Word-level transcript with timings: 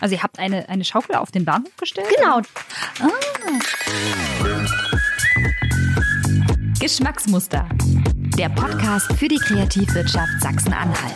Also 0.00 0.14
ihr 0.14 0.22
habt 0.22 0.38
eine, 0.38 0.68
eine 0.68 0.84
Schaukel 0.84 1.16
auf 1.16 1.30
den 1.30 1.44
Bahnhof 1.44 1.76
gestellt? 1.76 2.08
Genau. 2.16 2.40
Ah. 3.00 3.10
Geschmacksmuster. 6.78 7.68
Der 8.38 8.48
Podcast 8.50 9.12
für 9.14 9.28
die 9.28 9.38
Kreativwirtschaft 9.38 10.40
Sachsen-Anhalt. 10.40 11.14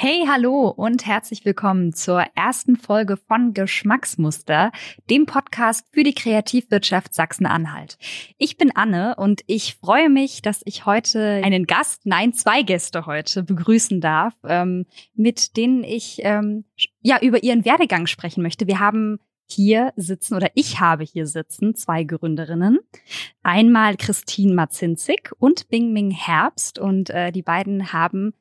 Hey, 0.00 0.26
hallo 0.28 0.68
und 0.68 1.06
herzlich 1.06 1.44
willkommen 1.44 1.92
zur 1.92 2.22
ersten 2.36 2.76
Folge 2.76 3.16
von 3.16 3.52
Geschmacksmuster, 3.52 4.70
dem 5.10 5.26
Podcast 5.26 5.88
für 5.90 6.04
die 6.04 6.14
Kreativwirtschaft 6.14 7.12
Sachsen-Anhalt. 7.12 7.98
Ich 8.38 8.56
bin 8.56 8.70
Anne 8.76 9.16
und 9.16 9.40
ich 9.48 9.74
freue 9.74 10.08
mich, 10.08 10.40
dass 10.40 10.62
ich 10.66 10.86
heute 10.86 11.42
einen 11.42 11.66
Gast, 11.66 12.02
nein, 12.04 12.32
zwei 12.32 12.62
Gäste 12.62 13.06
heute 13.06 13.42
begrüßen 13.42 14.00
darf, 14.00 14.34
ähm, 14.44 14.86
mit 15.14 15.56
denen 15.56 15.82
ich 15.82 16.20
ähm, 16.22 16.64
ja 17.00 17.18
über 17.20 17.42
ihren 17.42 17.64
Werdegang 17.64 18.06
sprechen 18.06 18.44
möchte. 18.44 18.68
Wir 18.68 18.78
haben 18.78 19.18
hier 19.50 19.92
sitzen 19.96 20.36
oder 20.36 20.52
ich 20.54 20.78
habe 20.78 21.02
hier 21.02 21.26
sitzen 21.26 21.74
zwei 21.74 22.04
Gründerinnen. 22.04 22.78
Einmal 23.42 23.96
Christine 23.96 24.54
Mazinzig 24.54 25.32
und 25.40 25.68
Bing 25.70 25.92
Ming 25.92 26.12
Herbst 26.12 26.78
und 26.78 27.10
äh, 27.10 27.32
die 27.32 27.42
beiden 27.42 27.92
haben 27.92 28.32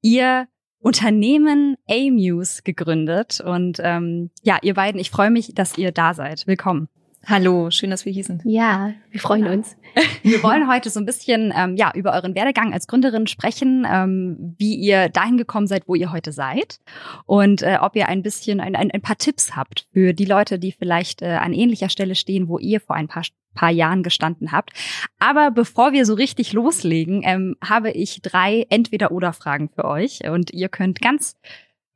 ihr 0.00 0.48
Unternehmen 0.80 1.76
A-Muse 1.88 2.62
gegründet. 2.62 3.40
Und 3.40 3.78
ähm, 3.82 4.30
ja, 4.42 4.58
ihr 4.62 4.74
beiden, 4.74 5.00
ich 5.00 5.10
freue 5.10 5.30
mich, 5.30 5.54
dass 5.54 5.76
ihr 5.78 5.92
da 5.92 6.14
seid. 6.14 6.46
Willkommen. 6.46 6.88
Hallo, 7.30 7.70
schön, 7.70 7.90
dass 7.90 8.06
wir 8.06 8.12
hier 8.12 8.24
sind. 8.24 8.40
Ja, 8.46 8.94
wir 9.10 9.20
freuen 9.20 9.44
ja. 9.44 9.52
uns. 9.52 9.76
Wir 10.22 10.42
wollen 10.42 10.66
heute 10.66 10.88
so 10.90 11.00
ein 11.00 11.04
bisschen 11.06 11.52
ähm, 11.54 11.76
ja 11.76 11.92
über 11.94 12.12
euren 12.12 12.34
Werdegang 12.34 12.72
als 12.72 12.86
Gründerin 12.86 13.26
sprechen, 13.26 13.86
ähm, 13.90 14.54
wie 14.58 14.76
ihr 14.76 15.08
dahin 15.08 15.36
gekommen 15.36 15.66
seid, 15.66 15.88
wo 15.88 15.94
ihr 15.94 16.12
heute 16.12 16.32
seid 16.32 16.78
und 17.26 17.62
äh, 17.62 17.78
ob 17.80 17.96
ihr 17.96 18.08
ein 18.08 18.22
bisschen 18.22 18.60
ein, 18.60 18.76
ein, 18.76 18.90
ein 18.90 19.02
paar 19.02 19.18
Tipps 19.18 19.56
habt 19.56 19.88
für 19.92 20.12
die 20.14 20.24
Leute, 20.24 20.58
die 20.58 20.72
vielleicht 20.72 21.20
äh, 21.20 21.32
an 21.32 21.52
ähnlicher 21.52 21.88
Stelle 21.88 22.14
stehen, 22.14 22.48
wo 22.48 22.58
ihr 22.58 22.80
vor 22.80 22.96
ein 22.96 23.08
paar 23.08 23.24
paar 23.54 23.70
Jahren 23.70 24.02
gestanden 24.02 24.52
habt. 24.52 24.70
Aber 25.18 25.50
bevor 25.50 25.92
wir 25.92 26.06
so 26.06 26.14
richtig 26.14 26.52
loslegen, 26.52 27.22
ähm, 27.24 27.56
habe 27.62 27.90
ich 27.90 28.22
drei 28.22 28.66
Entweder-oder-Fragen 28.70 29.68
für 29.68 29.84
euch 29.84 30.20
und 30.30 30.52
ihr 30.52 30.68
könnt 30.68 31.00
ganz 31.00 31.34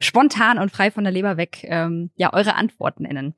spontan 0.03 0.59
und 0.59 0.71
frei 0.71 0.91
von 0.91 1.05
der 1.05 1.13
Leber 1.13 1.37
weg 1.37 1.65
ähm, 1.65 2.11
ja 2.17 2.33
eure 2.33 2.55
Antworten 2.55 3.05
nennen. 3.05 3.35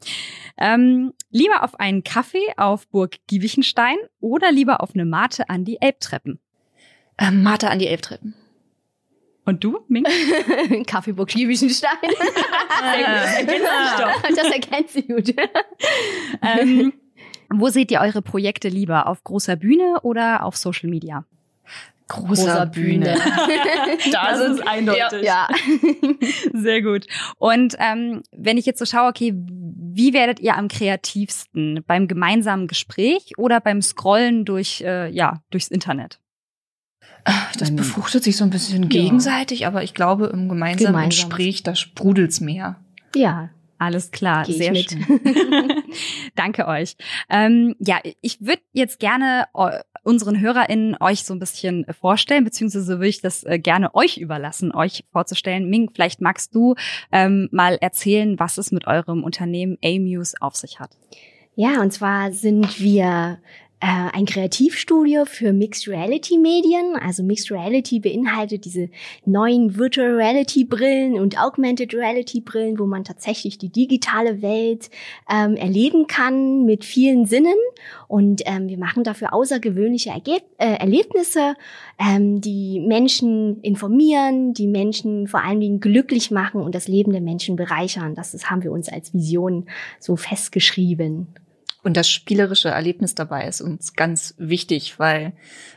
Ähm, 0.59 1.13
lieber 1.31 1.63
auf 1.63 1.79
einen 1.79 2.05
Kaffee 2.05 2.53
auf 2.57 2.89
Burg 2.89 3.17
Giebichenstein 3.27 3.97
oder 4.21 4.53
lieber 4.53 4.83
auf 4.83 4.95
eine 4.95 5.05
Mate 5.05 5.49
an 5.49 5.65
die 5.65 5.81
Elbtreppen? 5.81 6.39
Ähm, 7.19 7.43
Mate 7.43 7.71
an 7.71 7.79
die 7.79 7.87
Elbtreppen. 7.87 8.35
Und 9.45 9.63
du, 9.63 9.81
Ming? 9.89 10.05
Kaffeeburg 10.87 11.29
Giebichenstein. 11.29 11.99
das 14.37 14.51
erkennt 14.51 14.89
sie 14.89 15.03
gut. 15.03 15.35
ähm, 16.43 16.95
wo 17.51 17.69
seht 17.69 17.91
ihr 17.91 18.01
eure 18.01 18.23
Projekte 18.23 18.69
lieber? 18.69 19.07
Auf 19.07 19.23
großer 19.23 19.57
Bühne 19.57 20.01
oder 20.03 20.45
auf 20.45 20.57
Social 20.57 20.89
Media? 20.89 21.27
Großer, 22.09 22.43
großer 22.43 22.67
Bühne. 22.67 23.17
das 24.13 24.41
ist 24.41 24.67
eindeutig. 24.67 25.23
Ja. 25.23 25.49
Sehr 26.53 26.83
gut. 26.83 27.07
Und 27.39 27.77
ähm, 27.79 28.23
wenn 28.31 28.59
ich 28.59 28.67
jetzt 28.67 28.79
so 28.79 28.85
schaue, 28.85 29.09
okay, 29.09 29.33
wie 29.35 30.13
werdet 30.13 30.41
ihr 30.41 30.57
am 30.57 30.69
kreativsten? 30.69 31.83
Beim 31.87 32.07
gemeinsamen 32.07 32.67
Gespräch 32.67 33.33
oder 33.39 33.61
beim 33.61 33.81
Scrollen 33.81 34.45
durch, 34.45 34.83
äh, 34.83 35.09
ja, 35.09 35.43
durchs 35.51 35.69
Internet? 35.69 36.21
Das 37.59 37.75
befruchtet 37.75 38.23
sich 38.23 38.37
so 38.37 38.45
ein 38.45 38.51
bisschen 38.51 38.83
ja. 38.83 38.89
gegenseitig, 38.89 39.67
aber 39.67 39.83
ich 39.83 39.95
glaube, 39.95 40.27
im 40.27 40.49
gemeinsamen 40.49 40.93
Gemeinsam. 40.93 41.31
Gespräch, 41.31 41.63
da 41.63 41.75
sprudelt's 41.75 42.41
mehr. 42.41 42.77
Ja, 43.15 43.49
alles 43.79 44.11
klar, 44.11 44.45
sehr 44.45 44.73
mit. 44.73 44.91
schön. 44.91 45.05
Danke 46.35 46.67
euch. 46.67 46.97
Ähm, 47.31 47.77
ja, 47.79 47.99
ich 48.21 48.41
würde 48.41 48.63
jetzt 48.73 48.99
gerne 48.99 49.47
unseren 50.05 50.41
HörerInnen 50.41 50.97
euch 51.01 51.25
so 51.25 51.35
ein 51.35 51.41
bisschen 51.41 51.85
vorstellen, 52.01 52.45
beziehungsweise 52.45 52.99
würde 52.99 53.09
ich 53.09 53.21
das 53.21 53.43
äh, 53.45 53.59
gerne 53.59 53.95
euch 53.95 54.19
überlassen, 54.19 54.73
euch 54.73 55.05
vorzustellen. 55.11 55.69
Ming, 55.69 55.91
vielleicht 55.93 56.21
magst 56.21 56.55
du 56.55 56.77
ähm, 57.11 57.49
mal 57.51 57.77
erzählen, 57.81 58.39
was 58.39 58.59
es 58.59 58.71
mit 58.71 58.87
eurem 58.87 59.25
Unternehmen 59.25 59.79
A-Muse 59.83 60.37
auf 60.41 60.55
sich 60.55 60.79
hat. 60.79 60.91
Ja, 61.57 61.81
und 61.81 61.93
zwar 61.93 62.33
sind 62.33 62.81
wir 62.81 63.05
äh, 63.05 63.64
ein 63.87 64.25
Kreativstudio 64.25 65.27
für 65.27 65.53
Mixed 65.53 65.89
Reality 65.89 66.39
Medien. 66.39 66.97
Also 66.97 67.23
Mixed 67.23 67.51
Reality 67.51 68.01
beinhaltet 68.01 68.65
diese 68.65 68.89
neuen 69.27 69.77
Virtual 69.77 70.15
Reality 70.15 70.65
Brillen 70.65 71.15
und 71.15 71.39
Augmented 71.39 71.93
Reality 71.93 72.41
Brillen, 72.41 72.79
wo 72.79 72.87
man 72.87 73.05
tatsächlich 73.05 73.59
die 73.59 73.69
digitale 73.69 74.41
Welt 74.41 74.89
ähm, 75.31 75.57
erleben 75.57 76.07
kann 76.07 76.65
mit 76.65 76.85
vielen 76.85 77.27
Sinnen. 77.27 77.57
Und 78.09 78.43
ähm, 78.47 78.69
wir 78.69 78.79
machen 78.79 79.05
dafür 79.05 79.35
außergewöhnliche 79.35 80.11
Ergeb 80.11 80.43
äh, 80.57 80.77
Erlebnisse, 80.77 81.55
ähm, 81.99 82.41
die 82.41 82.81
Menschen 82.81 83.61
informieren, 83.61 84.55
die 84.55 84.67
Menschen 84.67 85.27
vor 85.27 85.45
allen 85.45 85.61
Dingen 85.61 85.81
glücklich 85.81 86.31
machen 86.31 86.63
und 86.63 86.75
das 86.75 86.89
Leben 86.89 87.13
der 87.13 87.21
Menschen 87.21 87.57
bereichern. 87.57 88.15
Das, 88.15 88.33
das 88.33 88.51
haben 88.51 88.63
wir 88.63 88.73
uns 88.73 88.89
als 88.89 89.13
Vision 89.13 89.67
so 90.01 90.17
festgeschrieben. 90.17 91.27
Und 91.85 91.99
das 91.99 92.09
spielerische 92.09 92.71
Erlebnis 92.71 93.15
dabei 93.15 93.47
ist 93.47 93.61
uns 93.61 93.93
ganz 93.93 94.35
wichtig, 94.39 94.99
weil 94.99 95.35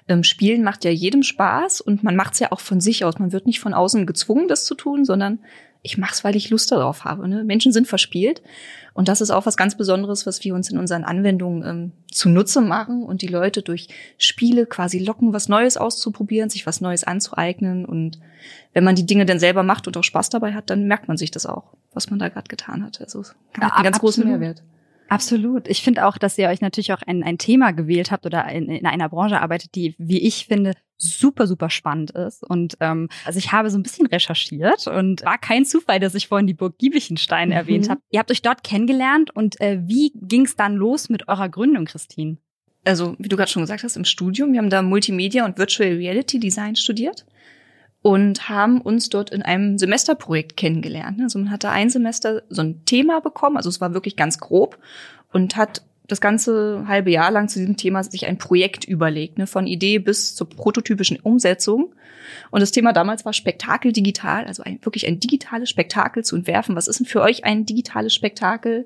ähm, 0.07 0.23
Spielen 0.23 0.63
macht 0.63 0.85
ja 0.85 0.91
jedem 0.91 1.21
Spaß 1.21 1.81
und 1.81 2.01
man 2.01 2.15
macht 2.15 2.33
es 2.33 2.39
ja 2.39 2.53
auch 2.53 2.61
von 2.61 2.79
sich 2.79 3.03
aus. 3.03 3.19
Man 3.19 3.33
wird 3.33 3.45
nicht 3.45 3.59
von 3.59 3.73
außen 3.73 4.05
gezwungen, 4.05 4.47
das 4.47 4.63
zu 4.63 4.73
tun, 4.73 5.03
sondern 5.03 5.39
ich 5.81 5.97
mache 5.97 6.13
es, 6.13 6.23
weil 6.23 6.37
ich 6.37 6.49
Lust 6.49 6.71
darauf 6.71 7.03
habe. 7.03 7.27
Ne? 7.27 7.43
Menschen 7.43 7.73
sind 7.73 7.87
verspielt 7.87 8.41
und 8.93 9.09
das 9.09 9.19
ist 9.19 9.31
auch 9.31 9.45
was 9.45 9.57
ganz 9.57 9.75
Besonderes, 9.75 10.25
was 10.25 10.43
wir 10.45 10.55
uns 10.55 10.71
in 10.71 10.77
unseren 10.77 11.03
Anwendungen 11.03 11.63
ähm, 11.65 11.91
zunutze 12.09 12.61
machen 12.61 13.03
und 13.03 13.21
die 13.21 13.27
Leute 13.27 13.61
durch 13.61 13.89
Spiele 14.17 14.65
quasi 14.65 14.99
locken, 14.99 15.33
was 15.33 15.49
Neues 15.49 15.75
auszuprobieren, 15.75 16.49
sich 16.49 16.65
was 16.65 16.79
Neues 16.79 17.03
anzueignen 17.03 17.85
und 17.85 18.17
wenn 18.73 18.85
man 18.85 18.95
die 18.95 19.05
Dinge 19.05 19.25
dann 19.25 19.39
selber 19.39 19.63
macht 19.63 19.87
und 19.87 19.97
auch 19.97 20.03
Spaß 20.03 20.29
dabei 20.29 20.53
hat, 20.53 20.69
dann 20.69 20.87
merkt 20.87 21.09
man 21.09 21.17
sich 21.17 21.31
das 21.31 21.45
auch, 21.45 21.73
was 21.93 22.09
man 22.09 22.19
da 22.19 22.29
gerade 22.29 22.47
getan 22.47 22.83
hat. 22.83 23.01
Also 23.01 23.19
hat 23.19 23.35
einen 23.57 23.83
ganz 23.83 23.97
absolut. 23.97 23.99
großen 23.99 24.27
Mehrwert. 24.27 24.63
Absolut. 25.09 25.67
Ich 25.67 25.81
finde 25.81 26.05
auch, 26.05 26.17
dass 26.17 26.37
ihr 26.37 26.49
euch 26.49 26.61
natürlich 26.61 26.93
auch 26.93 27.01
ein, 27.05 27.23
ein 27.23 27.37
Thema 27.37 27.71
gewählt 27.71 28.11
habt 28.11 28.25
oder 28.25 28.47
in, 28.49 28.69
in 28.69 28.85
einer 28.85 29.09
Branche 29.09 29.41
arbeitet, 29.41 29.75
die, 29.75 29.95
wie 29.97 30.19
ich 30.19 30.47
finde, 30.47 30.73
super, 30.97 31.47
super 31.47 31.69
spannend 31.69 32.11
ist. 32.11 32.43
Und 32.43 32.75
ähm, 32.79 33.09
also 33.25 33.37
ich 33.39 33.51
habe 33.51 33.69
so 33.69 33.77
ein 33.77 33.83
bisschen 33.83 34.07
recherchiert 34.07 34.87
und 34.87 35.23
war 35.23 35.37
kein 35.37 35.65
Zufall, 35.65 35.99
dass 35.99 36.15
ich 36.15 36.27
vorhin 36.27 36.47
die 36.47 36.53
Burg 36.53 36.77
Giebichenstein 36.77 37.49
mhm. 37.49 37.55
erwähnt 37.55 37.89
habe. 37.89 38.01
Ihr 38.09 38.19
habt 38.19 38.31
euch 38.31 38.41
dort 38.41 38.63
kennengelernt 38.63 39.35
und 39.35 39.59
äh, 39.61 39.79
wie 39.83 40.11
ging 40.15 40.45
es 40.45 40.55
dann 40.55 40.75
los 40.75 41.09
mit 41.09 41.27
eurer 41.27 41.49
Gründung, 41.49 41.85
Christine? 41.85 42.37
Also, 42.83 43.15
wie 43.19 43.27
du 43.27 43.35
gerade 43.35 43.51
schon 43.51 43.63
gesagt 43.63 43.83
hast, 43.83 43.97
im 43.97 44.05
Studium. 44.05 44.53
Wir 44.53 44.59
haben 44.59 44.69
da 44.69 44.81
Multimedia 44.81 45.45
und 45.45 45.57
Virtual 45.57 45.89
Reality 45.89 46.39
Design 46.39 46.75
studiert 46.75 47.25
und 48.07 48.47
haben 48.47 48.79
uns 48.79 49.09
dort 49.09 49.31
in 49.31 49.41
einem 49.41 49.77
Semesterprojekt 49.77 50.55
kennengelernt. 50.55 51.19
Also 51.21 51.39
man 51.39 51.51
hatte 51.51 51.71
ein 51.71 51.89
Semester 51.89 52.41
so 52.47 52.61
ein 52.61 52.85
Thema 52.85 53.19
bekommen, 53.19 53.57
also 53.57 53.67
es 53.67 53.81
war 53.81 53.93
wirklich 53.93 54.15
ganz 54.15 54.39
grob 54.39 54.77
und 55.33 55.57
hat 55.57 55.81
das 56.07 56.21
ganze 56.21 56.85
halbe 56.87 57.11
Jahr 57.11 57.31
lang 57.31 57.49
zu 57.49 57.59
diesem 57.59 57.75
Thema 57.75 58.05
sich 58.05 58.25
ein 58.25 58.37
Projekt 58.37 58.85
überlegt, 58.85 59.37
ne, 59.37 59.45
von 59.45 59.67
Idee 59.67 59.99
bis 59.99 60.35
zur 60.35 60.47
prototypischen 60.47 61.19
Umsetzung. 61.19 61.93
Und 62.49 62.61
das 62.61 62.71
Thema 62.71 62.93
damals 62.93 63.25
war 63.25 63.33
Spektakel 63.33 63.91
digital, 63.91 64.45
also 64.45 64.63
ein, 64.63 64.79
wirklich 64.83 65.05
ein 65.05 65.19
digitales 65.19 65.69
Spektakel 65.69 66.23
zu 66.23 66.37
entwerfen. 66.37 66.77
Was 66.77 66.87
ist 66.87 67.01
denn 67.01 67.07
für 67.07 67.21
euch 67.21 67.43
ein 67.43 67.65
digitales 67.65 68.13
Spektakel? 68.13 68.85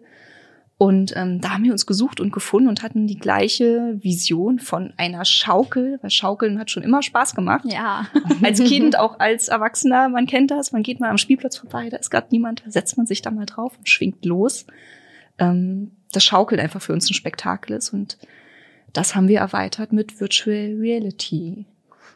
Und 0.81 1.13
ähm, 1.15 1.39
da 1.41 1.51
haben 1.51 1.63
wir 1.63 1.73
uns 1.73 1.85
gesucht 1.85 2.19
und 2.19 2.33
gefunden 2.33 2.67
und 2.67 2.81
hatten 2.81 3.05
die 3.05 3.19
gleiche 3.19 3.99
Vision 4.01 4.57
von 4.57 4.93
einer 4.97 5.25
Schaukel, 5.25 5.99
weil 6.01 6.09
Schaukeln 6.09 6.57
hat 6.57 6.71
schon 6.71 6.81
immer 6.81 7.03
Spaß 7.03 7.35
gemacht. 7.35 7.65
Ja. 7.71 8.07
Als 8.41 8.63
Kind, 8.63 8.97
auch 8.97 9.19
als 9.19 9.47
Erwachsener, 9.47 10.09
man 10.09 10.25
kennt 10.25 10.49
das, 10.49 10.71
man 10.71 10.81
geht 10.81 10.99
mal 10.99 11.11
am 11.11 11.19
Spielplatz 11.19 11.55
vorbei, 11.55 11.89
da 11.91 11.97
ist 11.97 12.09
gerade 12.09 12.29
niemand, 12.31 12.63
da 12.65 12.71
setzt 12.71 12.97
man 12.97 13.05
sich 13.05 13.21
da 13.21 13.29
mal 13.29 13.45
drauf 13.45 13.77
und 13.77 13.87
schwingt 13.87 14.25
los. 14.25 14.65
Ähm, 15.37 15.91
das 16.13 16.23
Schaukeln 16.23 16.59
einfach 16.59 16.81
für 16.81 16.93
uns 16.93 17.07
ein 17.11 17.13
Spektakel 17.13 17.77
ist 17.77 17.93
und 17.93 18.17
das 18.91 19.13
haben 19.13 19.27
wir 19.27 19.37
erweitert 19.37 19.93
mit 19.93 20.19
Virtual 20.19 20.77
Reality. 20.79 21.65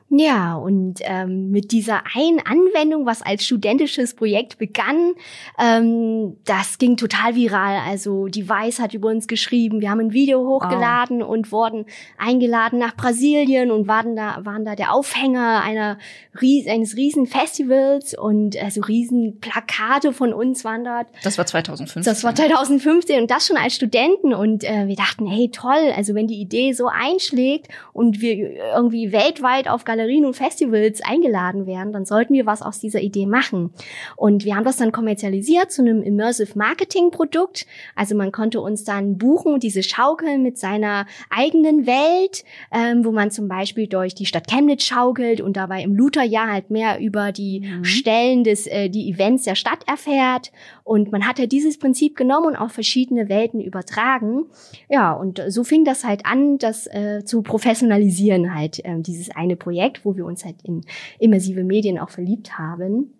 Ja, 0.10 0.56
und 0.56 1.00
ähm, 1.02 1.50
mit 1.50 1.72
dieser 1.72 2.04
einen 2.14 2.40
Anwendung, 2.40 3.08
was 3.08 3.24
als 3.24 3.44
studentisches 3.44 4.14
Projekt 4.14 4.60
begann, 4.60 5.14
ähm, 5.60 6.38
das 6.46 6.78
ging 6.78 6.96
total 6.96 7.36
viral. 7.36 7.80
Also 7.88 8.28
die 8.28 8.48
Weiß 8.48 8.80
hat 8.80 8.94
über 8.94 9.10
uns 9.10 9.28
geschrieben, 9.28 9.82
wir 9.82 9.90
haben 9.90 10.00
ein 10.00 10.14
Video 10.14 10.46
hochgeladen 10.46 11.24
oh. 11.24 11.28
und 11.28 11.52
wurden 11.52 11.86
eingeladen 12.20 12.78
nach 12.78 12.96
Brasilien 12.96 13.72
und 13.72 13.88
waren 13.88 14.16
da, 14.16 14.38
waren 14.46 14.64
da 14.64 14.76
der 14.76 14.94
Aufhänger 14.94 15.64
einer, 15.64 15.98
eines 16.40 16.96
riesen 16.96 17.26
Festivals 17.26 18.16
und 18.16 18.62
also 18.62 18.82
riesen 18.82 19.40
Plakate 19.40 20.14
von 20.14 20.34
uns 20.34 20.64
waren 20.64 20.84
dort. 20.84 21.08
Das 21.24 21.40
war 21.40 21.48
2015. 21.48 22.04
Das 22.04 22.24
war 22.24 22.36
2015 22.36 23.22
und 23.24 23.32
das 23.32 23.48
schon 23.48 23.58
als 23.58 23.74
Studenten 23.74 24.36
und 24.36 24.64
äh, 24.64 24.88
wir 24.88 24.96
dachten, 24.96 25.26
hey 25.26 25.50
toll, 25.52 25.92
also 25.96 26.14
wenn 26.14 26.28
die 26.28 26.40
Idee 26.40 26.74
so 26.74 26.88
einschlägt 26.88 27.70
und 27.92 28.22
wir 28.22 28.36
irgendwie 28.76 29.12
weltweit 29.12 29.68
auf 29.68 29.84
Galerien 29.96 30.26
und 30.26 30.36
Festivals 30.36 31.02
eingeladen 31.02 31.66
werden, 31.66 31.94
dann 31.94 32.06
sollten 32.06 32.34
wir 32.34 32.46
was 32.46 32.62
aus 32.62 32.80
dieser 32.80 33.00
Idee 33.00 33.26
machen. 33.26 33.72
Und 34.18 34.44
wir 34.44 34.56
haben 34.56 34.66
das 34.66 34.78
dann 34.78 34.92
kommerzialisiert 34.92 35.72
zu 35.72 35.82
einem 35.82 36.04
Immersive 36.04 36.58
Marketing 36.58 37.12
Produkt. 37.12 37.66
Also 37.96 38.16
man 38.16 38.32
konnte 38.32 38.60
uns 38.60 38.84
dann 38.84 39.18
buchen, 39.18 39.60
diese 39.60 39.84
Schaukeln 39.84 40.44
mit 40.44 40.58
seiner 40.58 41.06
eigenen 41.30 41.88
Welt, 41.88 42.44
ähm, 42.72 43.06
wo 43.06 43.12
man 43.12 43.32
zum 43.32 43.48
Beispiel 43.48 43.88
durch 43.88 44.14
die 44.16 44.26
Stadt 44.26 44.48
Chemnitz 44.48 44.84
schaukelt 44.84 45.40
und 45.40 45.56
dabei 45.56 45.82
im 45.84 45.96
Lutherjahr 45.96 46.52
halt 46.52 46.70
mehr 46.70 47.00
über 47.00 47.32
die 47.32 47.62
mhm. 47.62 47.86
Stellen 47.86 48.44
des, 48.44 48.68
äh, 48.68 48.90
die 48.90 49.10
Events 49.10 49.44
der 49.44 49.56
Stadt 49.56 49.88
erfährt. 49.88 50.52
Und 50.86 51.12
man 51.12 51.28
hat 51.28 51.40
ja 51.40 51.48
dieses 51.48 51.80
Prinzip 51.80 52.16
genommen 52.16 52.46
und 52.46 52.56
auf 52.56 52.72
verschiedene 52.72 53.28
Welten 53.28 53.60
übertragen. 53.60 54.46
Ja, 54.88 55.14
und 55.14 55.42
so 55.48 55.64
fing 55.64 55.84
das 55.84 56.04
halt 56.04 56.28
an, 56.28 56.60
das 56.60 56.86
äh, 56.86 57.24
zu 57.26 57.42
professionalisieren 57.42 58.54
halt, 58.54 58.86
äh, 58.86 59.00
dieses 59.00 59.32
eine 59.36 59.56
Projekt, 59.56 60.06
wo 60.06 60.16
wir 60.16 60.26
uns 60.26 60.46
halt 60.46 60.58
in 60.62 60.86
immersive 61.18 61.64
Medien 61.64 61.98
auch 61.98 62.12
verliebt 62.12 62.60
haben. 62.60 63.16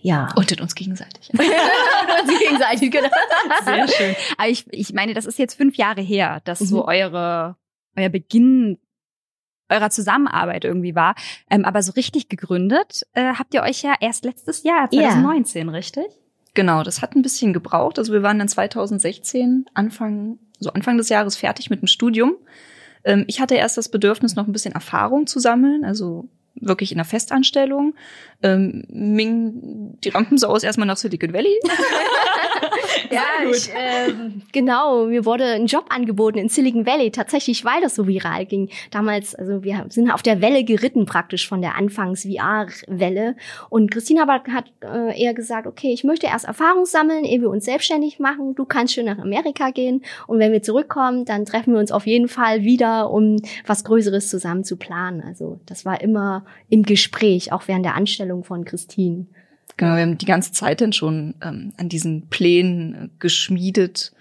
Ja. 0.00 0.28
Und 0.34 0.50
in 0.50 0.60
uns 0.60 0.74
gegenseitig. 0.74 1.30
uns 1.38 2.38
gegenseitig, 2.38 2.90
genau. 2.90 3.10
Sehr 3.66 3.88
schön. 3.88 4.16
Aber 4.38 4.48
ich, 4.48 4.64
ich 4.70 4.94
meine, 4.94 5.12
das 5.12 5.26
ist 5.26 5.38
jetzt 5.38 5.56
fünf 5.56 5.76
Jahre 5.76 6.00
her, 6.00 6.40
dass 6.44 6.60
mhm. 6.60 6.66
so 6.66 6.88
eure, 6.88 7.56
euer 7.96 8.08
Beginn 8.08 8.78
eurer 9.68 9.90
Zusammenarbeit 9.90 10.64
irgendwie 10.64 10.94
war. 10.94 11.16
Ähm, 11.50 11.66
aber 11.66 11.82
so 11.82 11.92
richtig 11.92 12.30
gegründet 12.30 13.02
äh, 13.12 13.34
habt 13.34 13.52
ihr 13.52 13.62
euch 13.62 13.82
ja 13.82 13.94
erst 14.00 14.24
letztes 14.24 14.62
Jahr, 14.62 14.88
2019, 14.90 15.66
ja. 15.66 15.72
richtig? 15.72 16.23
Genau, 16.54 16.84
das 16.84 17.02
hat 17.02 17.16
ein 17.16 17.22
bisschen 17.22 17.52
gebraucht. 17.52 17.98
Also 17.98 18.12
wir 18.12 18.22
waren 18.22 18.38
dann 18.38 18.48
2016, 18.48 19.66
Anfang, 19.74 20.38
so 20.60 20.70
Anfang 20.70 20.96
des 20.96 21.08
Jahres 21.08 21.36
fertig 21.36 21.68
mit 21.68 21.82
dem 21.82 21.88
Studium. 21.88 22.36
Ähm, 23.04 23.24
ich 23.26 23.40
hatte 23.40 23.56
erst 23.56 23.76
das 23.76 23.88
Bedürfnis, 23.88 24.36
noch 24.36 24.46
ein 24.46 24.52
bisschen 24.52 24.74
Erfahrung 24.74 25.26
zu 25.26 25.40
sammeln, 25.40 25.84
also 25.84 26.28
wirklich 26.54 26.92
in 26.92 26.98
der 26.98 27.04
Festanstellung. 27.04 27.94
Ähm, 28.42 28.84
Ming, 28.88 29.98
die 30.04 30.10
Rampensau 30.10 30.54
ist 30.54 30.62
erstmal 30.62 30.86
nach 30.86 30.96
Silicon 30.96 31.32
Valley. 31.32 31.58
ja, 33.10 33.22
ich, 33.50 33.68
äh, 33.70 34.12
genau. 34.52 35.06
Mir 35.06 35.24
wurde 35.24 35.44
ein 35.44 35.66
Job 35.66 35.86
angeboten 35.88 36.38
in 36.38 36.48
Silicon 36.48 36.86
Valley, 36.86 37.10
tatsächlich, 37.10 37.64
weil 37.64 37.80
das 37.80 37.94
so 37.94 38.06
viral 38.06 38.46
ging. 38.46 38.70
Damals, 38.90 39.34
also 39.34 39.62
wir 39.62 39.86
sind 39.88 40.10
auf 40.10 40.22
der 40.22 40.40
Welle 40.40 40.64
geritten 40.64 41.06
praktisch 41.06 41.48
von 41.48 41.60
der 41.60 41.76
Anfangs-VR-Welle. 41.76 43.36
Und 43.68 43.90
Christina 43.90 44.26
hat 44.26 44.72
äh, 44.82 45.20
eher 45.20 45.34
gesagt, 45.34 45.66
okay, 45.66 45.92
ich 45.92 46.04
möchte 46.04 46.26
erst 46.26 46.44
Erfahrung 46.44 46.86
sammeln, 46.86 47.24
ehe 47.24 47.40
wir 47.40 47.50
uns 47.50 47.64
selbstständig 47.64 48.18
machen. 48.18 48.54
Du 48.54 48.64
kannst 48.64 48.94
schön 48.94 49.06
nach 49.06 49.18
Amerika 49.18 49.70
gehen. 49.70 50.02
Und 50.26 50.38
wenn 50.38 50.52
wir 50.52 50.62
zurückkommen, 50.62 51.24
dann 51.24 51.44
treffen 51.44 51.74
wir 51.74 51.80
uns 51.80 51.92
auf 51.92 52.06
jeden 52.06 52.28
Fall 52.28 52.62
wieder, 52.62 53.10
um 53.10 53.36
was 53.66 53.84
Größeres 53.84 54.28
zusammen 54.28 54.64
zu 54.64 54.76
planen. 54.76 55.22
Also 55.22 55.60
das 55.66 55.84
war 55.84 56.00
immer 56.00 56.44
im 56.68 56.82
Gespräch, 56.82 57.52
auch 57.52 57.66
während 57.66 57.84
der 57.84 57.94
Anstellung 57.94 58.44
von 58.44 58.64
Christine. 58.64 59.26
Genau, 59.76 59.96
wir 59.96 60.02
haben 60.02 60.18
die 60.18 60.26
ganze 60.26 60.52
Zeit 60.52 60.80
dann 60.80 60.92
schon 60.92 61.34
ähm, 61.42 61.72
an 61.76 61.88
diesen 61.88 62.28
Plänen 62.28 62.94
äh, 62.94 63.08
geschmiedet, 63.18 64.12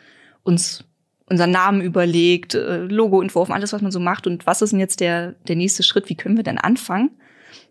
uns 0.43 0.83
unseren 1.29 1.51
Namen 1.51 1.81
überlegt, 1.81 2.53
äh, 2.55 2.77
Logo 2.77 3.21
entworfen, 3.21 3.53
alles, 3.53 3.73
was 3.73 3.81
man 3.81 3.91
so 3.91 3.99
macht. 3.99 4.27
Und 4.27 4.45
was 4.45 4.61
ist 4.61 4.71
denn 4.71 4.79
jetzt 4.79 4.99
der, 4.99 5.33
der 5.47 5.55
nächste 5.55 5.83
Schritt? 5.83 6.09
Wie 6.09 6.15
können 6.15 6.37
wir 6.37 6.43
denn 6.43 6.57
anfangen? 6.57 7.11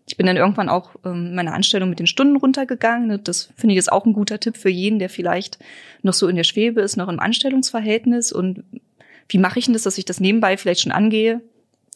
Ich 0.07 0.17
bin 0.17 0.25
dann 0.25 0.37
irgendwann 0.37 0.69
auch 0.69 0.95
ähm, 1.05 1.35
meine 1.35 1.53
Anstellung 1.53 1.89
mit 1.89 1.99
den 1.99 2.07
Stunden 2.07 2.35
runtergegangen. 2.35 3.07
Ne? 3.07 3.19
Das 3.19 3.49
finde 3.55 3.73
ich 3.73 3.77
jetzt 3.77 3.91
auch 3.91 4.05
ein 4.05 4.13
guter 4.13 4.39
Tipp 4.39 4.57
für 4.57 4.69
jeden, 4.69 4.99
der 4.99 5.09
vielleicht 5.09 5.59
noch 6.01 6.13
so 6.13 6.27
in 6.27 6.35
der 6.35 6.43
Schwebe 6.43 6.81
ist, 6.81 6.97
noch 6.97 7.09
im 7.09 7.19
Anstellungsverhältnis. 7.19 8.31
Und 8.33 8.63
wie 9.29 9.37
mache 9.37 9.59
ich 9.59 9.65
denn 9.65 9.73
das, 9.73 9.83
dass 9.83 9.97
ich 9.97 10.05
das 10.05 10.19
nebenbei 10.19 10.57
vielleicht 10.57 10.81
schon 10.81 10.91
angehe? 10.91 11.41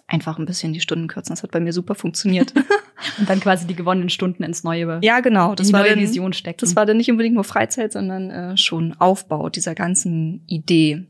einfach 0.07 0.39
ein 0.39 0.45
bisschen 0.45 0.73
die 0.73 0.81
Stunden 0.81 1.07
kürzen. 1.07 1.33
Das 1.33 1.43
hat 1.43 1.51
bei 1.51 1.59
mir 1.59 1.73
super 1.73 1.95
funktioniert. 1.95 2.53
und 3.17 3.29
dann 3.29 3.39
quasi 3.39 3.67
die 3.67 3.75
gewonnenen 3.75 4.09
Stunden 4.09 4.43
ins 4.43 4.63
neue 4.63 4.99
Ja, 5.01 5.19
genau. 5.19 5.55
Das 5.55 5.71
war 5.73 5.83
dann, 5.83 5.99
Vision 5.99 6.33
stecken. 6.33 6.59
Das 6.61 6.75
war 6.75 6.85
dann 6.85 6.97
nicht 6.97 7.11
unbedingt 7.11 7.35
nur 7.35 7.43
Freizeit, 7.43 7.91
sondern 7.91 8.29
äh, 8.29 8.57
schon 8.57 8.95
Aufbau 8.99 9.49
dieser 9.49 9.75
ganzen 9.75 10.41
Idee. 10.47 11.05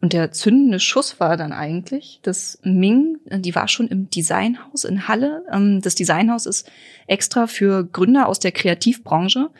Und 0.00 0.12
der 0.12 0.32
zündende 0.32 0.80
Schuss 0.80 1.18
war 1.18 1.36
dann 1.36 1.52
eigentlich, 1.52 2.20
dass 2.22 2.58
Ming, 2.62 3.18
äh, 3.30 3.38
die 3.38 3.54
war 3.54 3.68
schon 3.68 3.88
im 3.88 4.10
Designhaus 4.10 4.84
in 4.84 5.08
Halle. 5.08 5.44
Ähm, 5.52 5.80
das 5.80 5.94
Designhaus 5.94 6.46
ist 6.46 6.70
extra 7.06 7.46
für 7.46 7.84
Gründer 7.84 8.28
aus 8.28 8.38
der 8.38 8.52
Kreativbranche 8.52 9.50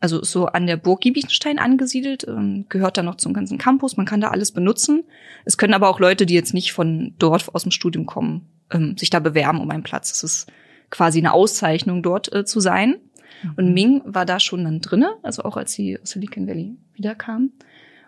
also 0.00 0.22
so 0.22 0.46
an 0.46 0.66
der 0.66 0.76
Burg 0.76 1.00
Giebichenstein 1.00 1.58
angesiedelt, 1.58 2.26
ähm, 2.28 2.66
gehört 2.68 2.96
da 2.96 3.02
noch 3.02 3.16
zum 3.16 3.32
ganzen 3.32 3.58
Campus, 3.58 3.96
man 3.96 4.06
kann 4.06 4.20
da 4.20 4.28
alles 4.28 4.52
benutzen. 4.52 5.04
Es 5.44 5.58
können 5.58 5.74
aber 5.74 5.88
auch 5.88 6.00
Leute, 6.00 6.26
die 6.26 6.34
jetzt 6.34 6.54
nicht 6.54 6.72
von 6.72 7.14
dort 7.18 7.52
aus 7.54 7.62
dem 7.62 7.72
Studium 7.72 8.06
kommen, 8.06 8.46
ähm, 8.70 8.96
sich 8.96 9.10
da 9.10 9.18
bewerben 9.18 9.60
um 9.60 9.70
einen 9.70 9.82
Platz. 9.82 10.12
Es 10.12 10.22
ist 10.22 10.46
quasi 10.90 11.18
eine 11.18 11.32
Auszeichnung, 11.32 12.02
dort 12.02 12.32
äh, 12.32 12.44
zu 12.44 12.60
sein. 12.60 12.96
Mhm. 13.42 13.52
Und 13.56 13.74
Ming 13.74 14.02
war 14.04 14.26
da 14.26 14.40
schon 14.40 14.64
dann 14.64 14.80
drinne, 14.80 15.14
also 15.22 15.42
auch 15.42 15.56
als 15.56 15.72
sie 15.72 15.98
aus 16.00 16.10
Silicon 16.10 16.46
Valley 16.46 16.76
wiederkam. 16.94 17.52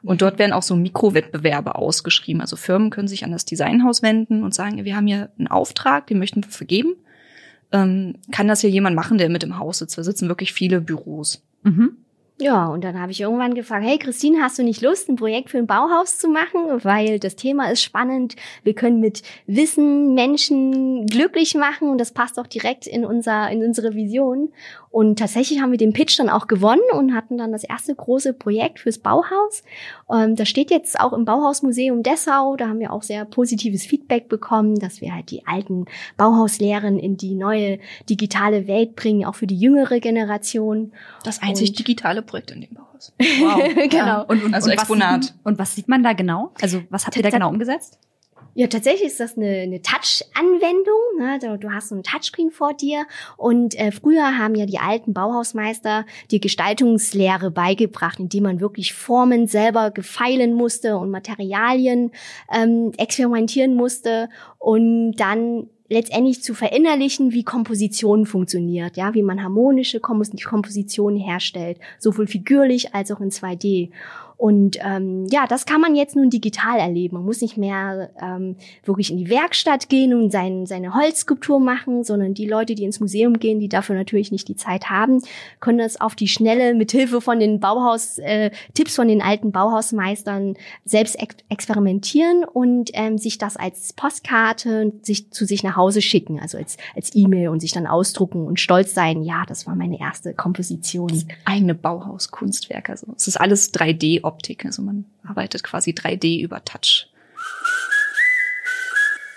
Und 0.03 0.23
dort 0.23 0.39
werden 0.39 0.53
auch 0.53 0.63
so 0.63 0.77
Mikrowettbewerbe 0.77 1.75
ausgeschrieben. 1.75 2.41
Also 2.41 2.57
Firmen 2.57 2.91
können 2.91 3.09
sich 3.09 3.25
an 3.25 3.33
das 3.33 3.45
Designhaus 3.45 4.03
wenden 4.03 4.43
und 4.43 4.55
sagen, 4.55 4.83
wir 4.85 4.97
haben 4.97 5.07
hier 5.07 5.31
einen 5.39 5.49
Auftrag, 5.49 6.07
den 6.07 6.19
möchten 6.19 6.43
wir 6.43 6.51
vergeben. 6.51 6.95
Ähm, 7.71 8.15
kann 8.33 8.49
das 8.49 8.63
hier 8.63 8.71
jemand 8.71 8.97
machen, 8.97 9.19
der 9.19 9.29
mit 9.29 9.45
im 9.45 9.59
Haus 9.59 9.79
sitzt? 9.79 9.99
Da 9.99 10.03
sitzen 10.03 10.29
wirklich 10.29 10.53
viele 10.53 10.81
Büros. 10.81 11.43
Mhm. 11.63 11.99
Ja, 12.41 12.67
und 12.69 12.83
dann 12.85 12.99
habe 12.99 13.13
ich 13.13 13.21
irgendwann 13.21 13.55
gefragt, 13.55 13.85
hey 13.85 13.99
Christine, 13.99 14.43
hast 14.43 14.59
du 14.59 14.63
nicht 14.63 14.81
Lust, 14.81 15.09
ein 15.09 15.17
Projekt 15.17 15.51
für 15.51 15.59
ein 15.59 15.67
Bauhaus 15.67 16.19
zu 16.19 16.29
machen? 16.29 16.83
Weil 16.83 17.19
das 17.19 17.37
Thema 17.37 17.71
ist 17.71 17.83
spannend. 17.83 18.35
Wir 18.65 18.75
können 18.75 18.99
mit 18.99 19.23
Wissen 19.47 20.15
Menschen 20.15 21.07
glücklich 21.07 21.55
machen 21.55 21.91
und 21.91 21.99
das 21.99 22.13
passt 22.13 22.39
auch 22.39 22.47
direkt 22.47 22.87
in 22.87 23.05
unser, 23.05 23.51
in 23.51 23.63
unsere 23.63 23.95
Vision. 23.95 24.53
Und 24.91 25.21
tatsächlich 25.21 25.61
haben 25.61 25.71
wir 25.71 25.79
den 25.79 25.93
Pitch 25.93 26.19
dann 26.19 26.29
auch 26.29 26.49
gewonnen 26.49 26.83
und 26.93 27.15
hatten 27.15 27.39
dann 27.39 27.53
das 27.53 27.63
erste 27.63 27.95
große 27.95 28.33
Projekt 28.33 28.81
fürs 28.81 28.99
Bauhaus. 28.99 29.63
Ähm, 30.13 30.35
das 30.35 30.49
steht 30.49 30.73
jetzt 30.73 30.99
auch 30.99 31.13
im 31.13 31.25
Bauhausmuseum 31.25 32.03
Dessau. 32.03 32.57
Da 32.57 32.69
haben 32.69 32.81
wir 32.81 32.93
auch 32.93 33.05
sehr 33.05 33.25
positives 33.25 33.87
Feedback 33.87 34.29
bekommen, 34.29 34.81
dass 34.81 35.01
wir 35.01 35.15
halt 35.15 35.31
die 35.31 35.47
alten 35.47 35.85
Bauhauslehren 36.17 36.99
in 36.99 37.17
die 37.17 37.35
neue 37.35 37.79
digitale 38.09 38.67
Welt 38.67 38.97
bringen, 38.97 39.25
auch 39.25 39.37
für 39.37 39.47
die 39.47 39.59
jüngere 39.59 40.01
Generation. 40.01 40.93
Das 41.23 41.41
einzig 41.41 41.71
und 41.71 41.79
digitale 41.79 42.23
Projekt 42.23 42.51
in 42.51 42.63
dem 42.63 42.75
Bauhaus. 42.75 43.13
Wow. 43.41 43.89
genau. 43.89 44.25
Und, 44.27 44.45
und, 44.45 44.53
also 44.55 44.67
und 44.67 44.73
Exponat. 44.73 45.21
Was, 45.21 45.35
und 45.45 45.59
was 45.59 45.75
sieht 45.75 45.89
man 45.89 46.03
da 46.03 46.13
genau? 46.13 46.51
Also 46.61 46.83
was 46.91 47.07
habt 47.07 47.17
ihr 47.17 47.23
da 47.23 47.31
genau 47.31 47.49
umgesetzt? 47.49 47.99
Ja, 48.55 48.67
tatsächlich 48.67 49.09
ist 49.09 49.21
das 49.21 49.37
eine, 49.37 49.47
eine 49.47 49.81
Touch-Anwendung. 49.81 51.19
Ne? 51.19 51.59
Du 51.59 51.73
hast 51.73 51.89
so 51.89 51.95
ein 51.95 52.03
Touchscreen 52.03 52.51
vor 52.51 52.75
dir 52.75 53.07
und 53.37 53.79
äh, 53.79 53.93
früher 53.93 54.39
haben 54.39 54.55
ja 54.55 54.67
die 54.67 54.79
alten 54.79 55.13
Bauhausmeister 55.13 56.05
die 56.31 56.41
Gestaltungslehre 56.41 57.51
beigebracht, 57.51 58.19
indem 58.19 58.45
man 58.45 58.61
wirklich 58.61 58.93
Formen 58.93 59.47
selber 59.47 59.91
gefeilen 59.91 60.55
musste 60.55 60.97
und 60.97 61.11
Materialien 61.11 62.11
ähm, 62.53 62.93
experimentieren 62.97 63.75
musste 63.75 64.29
und 64.59 65.13
dann 65.17 65.69
letztendlich 65.91 66.43
zu 66.43 66.55
verinnerlichen, 66.55 67.33
wie 67.33 67.43
Komposition 67.43 68.25
funktioniert, 68.25 68.97
ja, 68.97 69.13
wie 69.13 69.23
man 69.23 69.43
harmonische 69.43 70.01
Kompositionen 70.01 71.19
herstellt, 71.19 71.79
sowohl 71.99 72.29
figürlich 72.29 72.95
als 72.95 73.11
auch 73.11 73.21
in 73.21 73.31
2D. 73.31 73.91
Und 74.41 74.79
ähm, 74.81 75.27
ja, 75.31 75.47
das 75.47 75.67
kann 75.67 75.83
man 75.83 75.95
jetzt 75.95 76.17
nun 76.17 76.31
digital 76.31 76.79
erleben. 76.79 77.17
Man 77.17 77.27
muss 77.27 77.43
nicht 77.43 77.59
mehr 77.59 78.09
ähm, 78.23 78.57
wirklich 78.87 79.11
in 79.11 79.19
die 79.19 79.29
Werkstatt 79.29 79.91
gehen 79.91 80.15
und 80.15 80.33
sein, 80.33 80.65
seine 80.65 80.95
Holzskulptur 80.95 81.61
machen, 81.61 82.05
sondern 82.05 82.33
die 82.33 82.47
Leute, 82.47 82.75
die 82.75 82.85
ins 82.85 83.01
Museum 83.01 83.39
gehen, 83.39 83.61
die 83.61 83.69
dafür 83.69 83.97
natürlich 83.97 84.33
nicht 84.33 84.49
die 84.49 84.57
Zeit 84.57 84.89
haben, 84.89 85.21
können 85.61 85.77
das 85.77 86.01
auf 86.01 86.15
die 86.15 86.27
Schnelle 86.27 86.73
mit 86.73 86.91
Hilfe 86.91 87.21
von 87.21 87.39
den 87.39 87.61
Bauhaus 87.61 88.17
äh, 88.17 88.51
Tipps 88.73 88.97
von 88.97 89.09
den 89.09 89.21
alten 89.21 89.53
Bauhausmeistern 89.53 90.55
selbst 90.87 91.21
ex 91.21 91.37
experimentieren 91.51 92.45
und 92.45 92.93
ähm, 92.95 93.19
sich 93.19 93.37
das 93.37 93.59
als 93.59 93.93
Postkarte 93.93 94.95
sich 95.03 95.31
zu 95.33 95.45
sich 95.45 95.63
nach 95.63 95.77
Hause 95.77 96.01
schicken, 96.01 96.41
also 96.41 96.57
als 96.57 96.79
als 96.97 97.15
E-Mail 97.15 97.51
und 97.51 97.61
sich 97.61 97.73
dann 97.73 97.87
ausdrucken 97.87 98.47
und 98.47 98.59
stolz 98.59 98.95
sein. 98.95 99.23
Ja, 99.23 99.45
das 99.47 99.67
war 99.67 99.75
meine 99.77 100.01
erste 100.01 100.33
Komposition. 100.33 101.13
Eigene 101.45 101.75
Bauhauskunstwerke. 101.75 102.93
Also 102.93 103.09
es 103.15 103.29
ist 103.29 103.39
alles 103.39 103.75
3D 103.75 104.30
Optik. 104.31 104.65
Also 104.65 104.83
man 104.83 105.05
arbeitet 105.27 105.63
quasi 105.63 105.91
3D 105.91 106.43
über 106.43 106.65
Touch. 106.65 107.11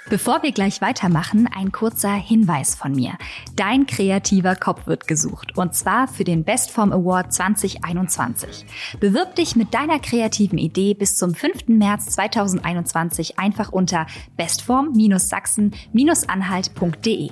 Bevor 0.09 0.43
wir 0.43 0.51
gleich 0.51 0.81
weitermachen, 0.81 1.47
ein 1.47 1.71
kurzer 1.71 2.13
Hinweis 2.13 2.75
von 2.75 2.93
mir. 2.93 3.13
Dein 3.55 3.88
kreativer 3.88 4.53
Kopf 4.55 4.85
wird 4.85 5.07
gesucht 5.07 5.57
und 5.57 5.73
zwar 5.73 6.09
für 6.09 6.25
den 6.25 6.43
Bestform 6.43 6.91
Award 6.91 7.31
2021. 7.33 8.65
Bewirb 9.00 9.35
dich 9.35 9.55
mit 9.55 9.73
deiner 9.73 10.00
kreativen 10.00 10.57
Idee 10.57 10.93
bis 10.93 11.15
zum 11.15 11.33
5. 11.33 11.69
März 11.69 12.07
2021 12.07 13.39
einfach 13.39 13.71
unter 13.71 14.05
bestform-sachsen-anhalt.de. 14.38 17.29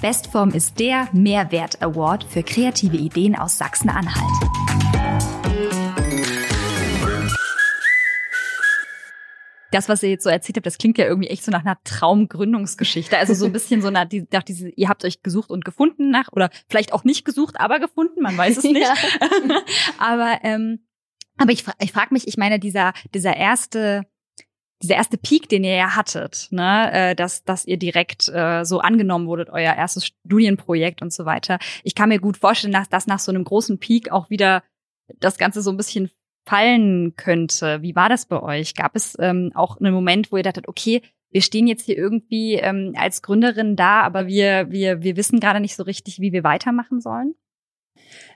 Bestform 0.00 0.50
ist 0.50 0.80
der 0.80 1.08
Mehrwert 1.12 1.80
Award 1.80 2.24
für 2.24 2.42
kreative 2.42 2.96
Ideen 2.96 3.36
aus 3.36 3.56
Sachsen-Anhalt. 3.56 4.63
Das, 9.74 9.88
was 9.88 10.02
ihr 10.02 10.10
jetzt 10.10 10.24
so 10.24 10.30
erzählt 10.30 10.56
habt, 10.56 10.66
das 10.66 10.78
klingt 10.78 10.98
ja 10.98 11.06
irgendwie 11.06 11.28
echt 11.28 11.44
so 11.44 11.50
nach 11.50 11.64
einer 11.64 11.78
Traumgründungsgeschichte. 11.84 13.18
Also 13.18 13.34
so 13.34 13.46
ein 13.46 13.52
bisschen 13.52 13.82
so 13.82 13.90
nach, 13.90 14.06
nach 14.32 14.42
diese, 14.42 14.68
ihr 14.70 14.88
habt 14.88 15.04
euch 15.04 15.22
gesucht 15.22 15.50
und 15.50 15.64
gefunden 15.64 16.10
nach, 16.10 16.32
oder 16.32 16.50
vielleicht 16.68 16.92
auch 16.92 17.04
nicht 17.04 17.24
gesucht, 17.24 17.58
aber 17.58 17.80
gefunden, 17.80 18.22
man 18.22 18.36
weiß 18.36 18.58
es 18.58 18.64
nicht. 18.64 18.80
Ja. 18.80 18.94
aber 19.98 20.38
ähm, 20.42 20.80
aber 21.36 21.52
ich, 21.52 21.64
ich 21.80 21.92
frage 21.92 22.14
mich, 22.14 22.28
ich 22.28 22.36
meine, 22.36 22.58
dieser, 22.58 22.92
dieser 23.12 23.36
erste, 23.36 24.02
dieser 24.82 24.94
erste 24.94 25.16
Peak, 25.16 25.48
den 25.48 25.64
ihr 25.64 25.74
ja 25.74 25.96
hattet, 25.96 26.48
ne, 26.50 26.92
äh, 26.92 27.14
dass, 27.14 27.44
dass 27.44 27.64
ihr 27.64 27.76
direkt 27.76 28.28
äh, 28.28 28.64
so 28.64 28.80
angenommen 28.80 29.26
wurdet, 29.26 29.50
euer 29.50 29.74
erstes 29.74 30.06
Studienprojekt 30.06 31.02
und 31.02 31.12
so 31.12 31.24
weiter. 31.24 31.58
Ich 31.82 31.94
kann 31.94 32.10
mir 32.10 32.20
gut 32.20 32.36
vorstellen, 32.36 32.72
dass, 32.72 32.88
dass 32.88 33.06
nach 33.06 33.18
so 33.18 33.32
einem 33.32 33.44
großen 33.44 33.78
Peak 33.78 34.12
auch 34.12 34.30
wieder 34.30 34.62
das 35.18 35.38
Ganze 35.38 35.62
so 35.62 35.70
ein 35.70 35.76
bisschen 35.76 36.10
fallen 36.44 37.14
könnte. 37.16 37.82
Wie 37.82 37.96
war 37.96 38.08
das 38.08 38.26
bei 38.26 38.42
euch? 38.42 38.74
Gab 38.74 38.96
es 38.96 39.16
ähm, 39.18 39.52
auch 39.54 39.78
einen 39.80 39.94
Moment, 39.94 40.30
wo 40.30 40.36
ihr 40.36 40.42
dachtet, 40.42 40.68
okay, 40.68 41.02
wir 41.30 41.42
stehen 41.42 41.66
jetzt 41.66 41.86
hier 41.86 41.96
irgendwie 41.96 42.54
ähm, 42.54 42.94
als 42.96 43.22
Gründerin 43.22 43.76
da, 43.76 44.02
aber 44.02 44.26
wir, 44.26 44.70
wir, 44.70 45.02
wir 45.02 45.16
wissen 45.16 45.40
gerade 45.40 45.60
nicht 45.60 45.74
so 45.74 45.82
richtig, 45.82 46.20
wie 46.20 46.32
wir 46.32 46.44
weitermachen 46.44 47.00
sollen? 47.00 47.34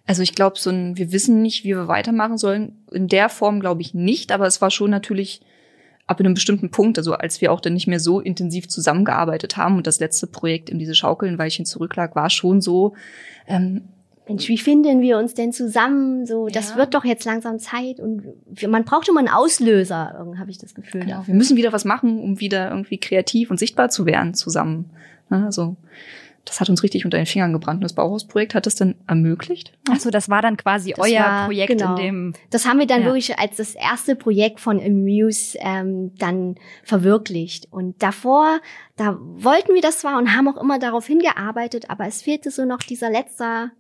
Also 0.04 0.22
ich 0.22 0.34
glaube, 0.34 0.58
so 0.58 0.70
ein, 0.70 0.96
wir 0.96 1.12
wissen 1.12 1.42
nicht, 1.42 1.64
wie 1.64 1.76
wir 1.76 1.86
weitermachen 1.86 2.38
sollen. 2.38 2.84
In 2.90 3.06
der 3.06 3.28
Form 3.28 3.60
glaube 3.60 3.82
ich 3.82 3.94
nicht, 3.94 4.32
aber 4.32 4.46
es 4.46 4.60
war 4.60 4.70
schon 4.70 4.90
natürlich 4.90 5.42
ab 6.08 6.18
einem 6.18 6.34
bestimmten 6.34 6.70
Punkt, 6.70 6.98
also 6.98 7.12
als 7.12 7.40
wir 7.40 7.52
auch 7.52 7.60
dann 7.60 7.74
nicht 7.74 7.86
mehr 7.86 8.00
so 8.00 8.18
intensiv 8.18 8.66
zusammengearbeitet 8.68 9.56
haben 9.56 9.76
und 9.76 9.86
das 9.86 10.00
letzte 10.00 10.26
Projekt 10.26 10.70
in 10.70 10.78
diese 10.78 10.94
Schaukelnweilchen 10.94 11.66
zurücklag, 11.66 12.16
war 12.16 12.30
schon 12.30 12.62
so, 12.62 12.94
ähm, 13.46 13.90
Mensch, 14.28 14.48
wie 14.48 14.58
finden 14.58 15.00
wir 15.00 15.18
uns 15.18 15.34
denn 15.34 15.52
zusammen? 15.52 16.26
So, 16.26 16.48
das 16.48 16.70
ja. 16.70 16.76
wird 16.76 16.94
doch 16.94 17.04
jetzt 17.04 17.24
langsam 17.24 17.58
Zeit 17.58 17.98
und 17.98 18.22
man 18.68 18.84
braucht 18.84 19.08
immer 19.08 19.20
einen 19.20 19.28
Auslöser, 19.28 20.34
habe 20.38 20.50
ich 20.50 20.58
das 20.58 20.74
Gefühl. 20.74 21.00
Genau. 21.00 21.26
Wir 21.26 21.34
müssen 21.34 21.56
wieder 21.56 21.72
was 21.72 21.84
machen, 21.84 22.20
um 22.20 22.38
wieder 22.38 22.70
irgendwie 22.70 22.98
kreativ 22.98 23.50
und 23.50 23.58
sichtbar 23.58 23.88
zu 23.88 24.04
werden 24.04 24.34
zusammen. 24.34 24.90
Also 25.30 25.76
das 26.48 26.60
hat 26.60 26.70
uns 26.70 26.82
richtig 26.82 27.04
unter 27.04 27.18
den 27.18 27.26
Fingern 27.26 27.52
gebrannt. 27.52 27.78
Und 27.78 27.84
das 27.84 27.92
Bauhausprojekt 27.92 28.54
hat 28.54 28.66
das 28.66 28.74
dann 28.74 28.94
ermöglicht. 29.06 29.72
Achso, 29.90 30.10
das 30.10 30.28
war 30.28 30.42
dann 30.42 30.56
quasi 30.56 30.92
das 30.96 31.06
euer 31.06 31.20
war, 31.20 31.46
Projekt 31.46 31.68
genau. 31.68 31.96
in 31.96 32.02
dem. 32.02 32.32
Das 32.50 32.66
haben 32.66 32.78
wir 32.78 32.86
dann 32.86 33.00
ja. 33.00 33.06
wirklich 33.06 33.38
als 33.38 33.56
das 33.56 33.74
erste 33.74 34.16
Projekt 34.16 34.60
von 34.60 34.80
Amuse 34.80 35.58
ähm, 35.60 36.12
dann 36.18 36.56
verwirklicht. 36.84 37.68
Und 37.70 38.02
davor, 38.02 38.60
da 38.96 39.18
wollten 39.20 39.74
wir 39.74 39.82
das 39.82 40.00
zwar 40.00 40.18
und 40.18 40.34
haben 40.34 40.48
auch 40.48 40.60
immer 40.60 40.78
darauf 40.78 41.06
hingearbeitet, 41.06 41.90
aber 41.90 42.06
es 42.06 42.22
fehlte 42.22 42.50
so 42.50 42.64
noch 42.64 42.78
dieser 42.78 43.10
letzte 43.10 43.70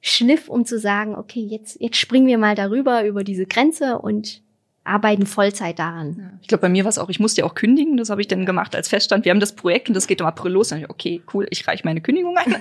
Schliff, 0.00 0.48
um 0.48 0.64
zu 0.64 0.78
sagen, 0.78 1.14
okay, 1.14 1.40
jetzt, 1.40 1.80
jetzt 1.80 1.96
springen 1.96 2.26
wir 2.26 2.38
mal 2.38 2.54
darüber, 2.54 3.04
über 3.04 3.24
diese 3.24 3.46
Grenze 3.46 3.98
und 3.98 4.42
arbeiten 4.82 5.26
Vollzeit 5.26 5.78
daran. 5.78 6.38
Ich 6.40 6.48
glaube, 6.48 6.62
bei 6.62 6.68
mir 6.68 6.84
war 6.84 6.88
es 6.88 6.98
auch, 6.98 7.10
ich 7.10 7.20
musste 7.20 7.42
ja 7.42 7.46
auch 7.46 7.54
kündigen, 7.54 7.96
das 7.96 8.10
habe 8.10 8.20
ich 8.20 8.28
dann 8.28 8.46
gemacht 8.46 8.74
als 8.74 8.88
Feststand. 8.88 9.24
Wir 9.24 9.30
haben 9.30 9.40
das 9.40 9.54
Projekt 9.54 9.88
und 9.88 9.94
das 9.94 10.06
geht 10.06 10.20
im 10.20 10.26
April 10.26 10.52
los. 10.52 10.68
Dann 10.68 10.80
ich, 10.80 10.90
okay, 10.90 11.22
cool, 11.34 11.46
ich 11.50 11.66
reiche 11.68 11.84
meine 11.84 12.00
Kündigung 12.00 12.36
ein. 12.36 12.56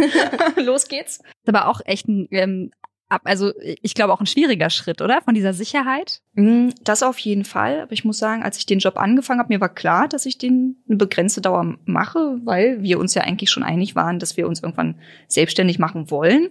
los 0.63 0.87
geht's. 0.87 1.21
Das 1.45 1.53
war 1.53 1.67
auch 1.67 1.81
echt 1.85 2.07
ein 2.07 2.27
ähm, 2.31 2.71
also 3.09 3.53
ich 3.59 3.95
glaube 3.95 4.13
auch 4.13 4.19
ein 4.19 4.27
schwieriger 4.27 4.69
Schritt, 4.69 5.01
oder? 5.01 5.21
Von 5.21 5.33
dieser 5.33 5.53
Sicherheit? 5.53 6.21
Mm, 6.35 6.69
das 6.83 7.01
auf 7.01 7.17
jeden 7.17 7.43
Fall. 7.43 7.81
Aber 7.81 7.91
ich 7.91 8.05
muss 8.05 8.19
sagen, 8.19 8.43
als 8.43 8.57
ich 8.57 8.67
den 8.67 8.77
Job 8.77 8.97
angefangen 8.97 9.39
habe, 9.39 9.51
mir 9.51 9.59
war 9.59 9.73
klar, 9.73 10.07
dass 10.07 10.27
ich 10.27 10.37
den 10.37 10.77
eine 10.87 10.97
begrenzte 10.97 11.41
Dauer 11.41 11.77
mache, 11.85 12.39
weil 12.43 12.83
wir 12.83 12.99
uns 12.99 13.15
ja 13.15 13.23
eigentlich 13.23 13.49
schon 13.49 13.63
einig 13.63 13.95
waren, 13.95 14.19
dass 14.19 14.37
wir 14.37 14.47
uns 14.47 14.61
irgendwann 14.61 14.95
selbstständig 15.27 15.79
machen 15.79 16.11
wollen. 16.11 16.49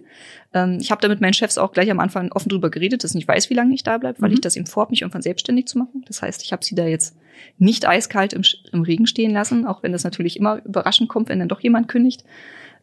Ähm, 0.53 0.79
ich 0.81 0.91
habe 0.91 1.01
da 1.01 1.07
mit 1.07 1.21
meinen 1.21 1.33
Chefs 1.33 1.57
auch 1.57 1.71
gleich 1.71 1.89
am 1.89 1.99
Anfang 2.01 2.31
offen 2.33 2.49
drüber 2.49 2.69
geredet, 2.69 3.05
dass 3.05 3.11
ich 3.11 3.15
nicht 3.15 3.27
weiß, 3.27 3.49
wie 3.49 3.55
lange 3.55 3.73
ich 3.73 3.83
da 3.83 3.97
bleibe, 3.97 4.21
weil 4.21 4.29
mhm. 4.29 4.35
ich 4.35 4.41
das 4.41 4.57
ihm 4.57 4.65
vorhabe, 4.65 4.91
mich 4.91 5.01
irgendwann 5.01 5.21
selbstständig 5.21 5.67
zu 5.67 5.77
machen. 5.77 6.03
Das 6.07 6.21
heißt, 6.21 6.43
ich 6.43 6.51
habe 6.51 6.65
sie 6.65 6.75
da 6.75 6.85
jetzt 6.85 7.15
nicht 7.57 7.87
eiskalt 7.87 8.33
im, 8.33 8.43
im, 8.73 8.81
Regen 8.81 9.07
stehen 9.07 9.31
lassen, 9.31 9.65
auch 9.65 9.81
wenn 9.81 9.93
das 9.93 10.03
natürlich 10.03 10.37
immer 10.37 10.61
überraschend 10.65 11.07
kommt, 11.07 11.29
wenn 11.29 11.39
dann 11.39 11.47
doch 11.47 11.61
jemand 11.61 11.87
kündigt. 11.87 12.25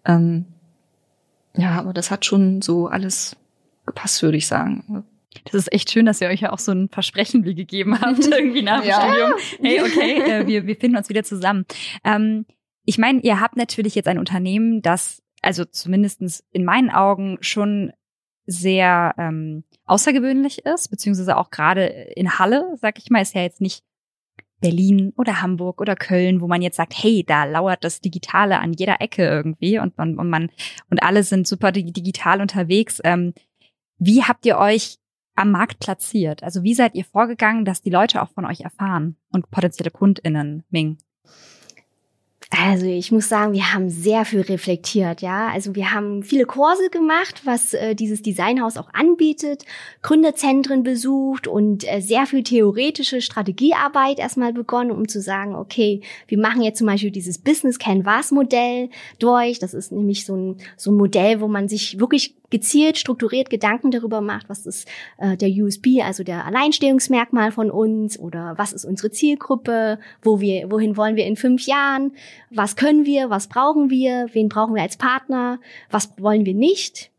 Ähm, 0.06 0.47
ja, 1.54 1.73
aber 1.73 1.92
das 1.92 2.11
hat 2.11 2.25
schon 2.25 2.62
so 2.62 2.87
alles 2.87 3.37
gepasst, 3.87 4.23
würde 4.23 4.37
ich 4.37 4.47
sagen. 4.47 5.05
Das 5.45 5.55
ist 5.55 5.73
echt 5.73 5.90
schön, 5.90 6.07
dass 6.07 6.21
ihr 6.21 6.28
euch 6.28 6.40
ja 6.40 6.52
auch 6.52 6.59
so 6.59 6.73
ein 6.73 6.88
Versprechen 6.88 7.45
wie 7.45 7.55
gegeben 7.55 8.00
habt, 8.00 8.26
irgendwie 8.26 8.62
nach 8.62 8.81
dem 8.81 8.88
ja. 8.88 9.00
Studium. 9.00 9.33
Hey, 9.61 9.81
okay, 9.83 10.21
äh, 10.40 10.47
wir, 10.47 10.66
wir 10.66 10.76
finden 10.76 10.97
uns 10.97 11.09
wieder 11.09 11.25
zusammen. 11.25 11.66
Ähm, 12.05 12.47
ich 12.85 12.99
meine, 12.99 13.21
ihr 13.21 13.40
habt 13.40 13.57
natürlich 13.57 13.95
jetzt 13.95 14.09
ein 14.09 14.19
Unternehmen, 14.19 14.81
das, 14.83 15.23
also 15.43 15.64
zumindestens 15.64 16.45
in 16.52 16.64
meinen 16.64 16.90
Augen, 16.90 17.38
schon 17.40 17.93
sehr 18.47 19.14
ähm, 19.19 19.64
außergewöhnlich 19.87 20.64
ist, 20.64 20.88
beziehungsweise 20.88 21.37
auch 21.37 21.50
gerade 21.50 21.85
in 21.85 22.38
Halle, 22.38 22.76
sag 22.81 22.99
ich 22.99 23.11
mal, 23.11 23.23
ist 23.23 23.35
ja 23.35 23.43
jetzt 23.43 23.61
nicht 23.61 23.83
Berlin 24.61 25.12
oder 25.16 25.43
Hamburg 25.43 25.81
oder 25.81 25.97
Köln, 25.97 26.40
wo 26.40 26.47
man 26.47 26.62
jetzt 26.62 26.76
sagt, 26.76 26.95
hey, 26.97 27.25
da 27.26 27.45
lauert 27.45 27.85
das 27.85 28.00
Digitale 28.00 28.59
an 28.59 28.73
jeder 28.73 29.00
Ecke 29.00 29.25
irgendwie 29.25 29.78
und 29.78 29.99
man 29.99 30.19
und 30.19 30.31
man 30.31 30.50
und 30.88 31.02
alle 31.02 31.23
sind 31.25 31.47
super 31.47 31.73
digital 31.73 32.40
unterwegs. 32.40 33.00
Ähm, 33.05 33.35
wie 33.98 34.22
habt 34.22 34.46
ihr 34.46 34.58
euch 34.58 34.98
am 35.34 35.50
Markt 35.50 35.78
platziert? 35.78 36.42
Also 36.42 36.62
wie 36.62 36.74
seid 36.74 36.94
ihr 36.94 37.04
vorgegangen, 37.04 37.64
dass 37.64 37.82
die 37.82 37.90
Leute 37.90 38.22
auch 38.22 38.30
von 38.30 38.44
euch 38.44 38.60
erfahren 38.62 39.16
und 39.30 39.50
potenzielle 39.50 39.90
KundInnen, 39.90 40.64
Ming? 40.70 40.98
Also 42.50 42.86
ich 42.86 43.10
muss 43.10 43.28
sagen, 43.28 43.54
wir 43.54 43.72
haben 43.72 43.90
sehr 43.90 44.24
viel 44.24 44.40
reflektiert, 44.40 45.20
ja. 45.20 45.48
Also 45.48 45.74
wir 45.74 45.92
haben 45.92 46.22
viele 46.22 46.44
Kurse 46.44 46.90
gemacht, 46.90 47.42
was 47.44 47.74
äh, 47.74 47.96
dieses 47.96 48.22
Designhaus 48.22 48.76
auch 48.76 48.88
anbietet, 48.94 49.64
Gründerzentren 50.02 50.84
besucht 50.84 51.48
und 51.48 51.82
äh, 51.92 52.00
sehr 52.00 52.24
viel 52.26 52.44
theoretische 52.44 53.20
Strategiearbeit 53.20 54.20
erstmal 54.20 54.52
begonnen, 54.52 54.92
um 54.92 55.08
zu 55.08 55.20
sagen, 55.20 55.56
okay, 55.56 56.02
wir 56.28 56.38
machen 56.38 56.62
jetzt 56.62 56.78
zum 56.78 56.86
Beispiel 56.86 57.10
dieses 57.10 57.38
Business 57.38 57.80
Canvas 57.80 58.30
Modell 58.30 58.90
durch. 59.18 59.58
Das 59.58 59.74
ist 59.74 59.90
nämlich 59.90 60.24
so 60.24 60.36
ein, 60.36 60.56
so 60.76 60.92
ein 60.92 60.96
Modell, 60.96 61.40
wo 61.40 61.48
man 61.48 61.68
sich 61.68 61.98
wirklich 61.98 62.36
gezielt, 62.50 62.96
strukturiert 62.96 63.50
Gedanken 63.50 63.90
darüber 63.90 64.20
macht, 64.20 64.48
was 64.48 64.66
ist 64.66 64.88
äh, 65.18 65.36
der 65.36 65.48
USB, 65.48 66.00
also 66.02 66.22
der 66.22 66.44
Alleinstehungsmerkmal 66.44 67.50
von 67.50 67.70
uns 67.70 68.18
oder 68.18 68.54
was 68.56 68.72
ist 68.72 68.84
unsere 68.84 69.10
Zielgruppe, 69.10 69.98
wo 70.22 70.40
wir, 70.40 70.70
wohin 70.70 70.96
wollen 70.96 71.16
wir 71.16 71.26
in 71.26 71.36
fünf 71.36 71.66
Jahren, 71.66 72.12
was 72.50 72.76
können 72.76 73.05
wir, 73.07 73.31
was 73.31 73.49
brauchen 73.49 73.90
wir, 73.90 74.28
wen 74.33 74.49
brauchen 74.49 74.75
wir 74.75 74.83
als 74.83 74.97
Partner, 74.97 75.59
was 75.90 76.12
wollen 76.19 76.45
wir 76.45 76.55
nicht. 76.55 77.11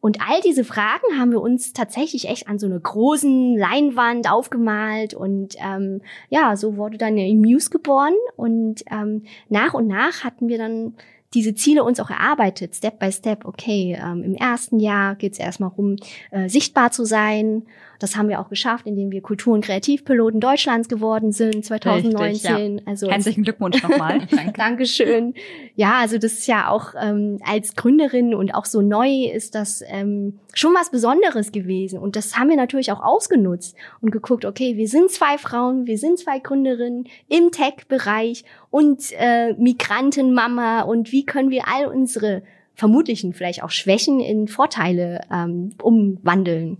Und 0.00 0.20
all 0.26 0.40
diese 0.40 0.64
Fragen 0.64 1.18
haben 1.18 1.30
wir 1.30 1.42
uns 1.42 1.74
tatsächlich 1.74 2.26
echt 2.28 2.48
an 2.48 2.58
so 2.58 2.66
einer 2.66 2.80
großen 2.80 3.56
Leinwand 3.56 4.30
aufgemalt 4.30 5.12
und 5.12 5.56
ähm, 5.58 6.00
ja, 6.30 6.56
so 6.56 6.76
wurde 6.76 6.96
dann 6.96 7.18
eine 7.18 7.34
Muse 7.34 7.68
geboren 7.68 8.14
und 8.36 8.82
ähm, 8.90 9.24
nach 9.50 9.74
und 9.74 9.88
nach 9.88 10.24
hatten 10.24 10.48
wir 10.48 10.56
dann 10.56 10.94
diese 11.34 11.54
Ziele 11.54 11.84
uns 11.84 12.00
auch 12.00 12.10
erarbeitet, 12.10 12.74
Step 12.74 12.98
by 12.98 13.12
Step. 13.12 13.44
Okay, 13.44 13.96
ähm, 14.02 14.24
im 14.24 14.34
ersten 14.34 14.80
Jahr 14.80 15.14
geht 15.14 15.34
es 15.34 15.38
erstmal 15.38 15.70
um 15.76 15.96
äh, 16.30 16.48
sichtbar 16.48 16.90
zu 16.90 17.04
sein. 17.04 17.64
Das 18.00 18.16
haben 18.16 18.28
wir 18.28 18.40
auch 18.40 18.48
geschafft, 18.48 18.86
indem 18.86 19.12
wir 19.12 19.20
Kultur- 19.20 19.54
und 19.54 19.64
Kreativpiloten 19.64 20.40
Deutschlands 20.40 20.88
geworden 20.88 21.32
sind 21.32 21.64
2019. 21.64 22.16
Richtig, 22.18 22.50
ja. 22.50 22.82
Also 22.86 23.10
herzlichen 23.10 23.44
Glückwunsch 23.44 23.82
nochmal. 23.88 24.26
Danke. 24.30 24.52
Dankeschön. 24.56 25.34
Ja, 25.76 25.98
also 25.98 26.18
das 26.18 26.32
ist 26.32 26.46
ja 26.46 26.68
auch 26.68 26.94
ähm, 27.00 27.38
als 27.44 27.76
Gründerin 27.76 28.34
und 28.34 28.54
auch 28.54 28.64
so 28.64 28.80
neu 28.80 29.26
ist 29.26 29.54
das 29.54 29.84
ähm, 29.86 30.40
schon 30.54 30.72
was 30.74 30.90
Besonderes 30.90 31.52
gewesen. 31.52 31.98
Und 31.98 32.16
das 32.16 32.38
haben 32.38 32.48
wir 32.48 32.56
natürlich 32.56 32.90
auch 32.90 33.02
ausgenutzt 33.02 33.76
und 34.00 34.10
geguckt, 34.10 34.46
okay, 34.46 34.76
wir 34.76 34.88
sind 34.88 35.10
zwei 35.10 35.36
Frauen, 35.38 35.86
wir 35.86 35.98
sind 35.98 36.18
zwei 36.18 36.38
Gründerinnen 36.38 37.04
im 37.28 37.52
Tech-Bereich 37.52 38.44
und 38.70 39.12
äh, 39.18 39.52
Migrantenmama 39.52 40.82
und 40.82 41.12
wie 41.12 41.26
können 41.26 41.50
wir 41.50 41.68
all 41.68 41.86
unsere 41.86 42.42
vermutlichen 42.74 43.34
vielleicht 43.34 43.62
auch 43.62 43.70
Schwächen 43.70 44.20
in 44.20 44.48
Vorteile 44.48 45.20
ähm, 45.30 45.74
umwandeln. 45.82 46.78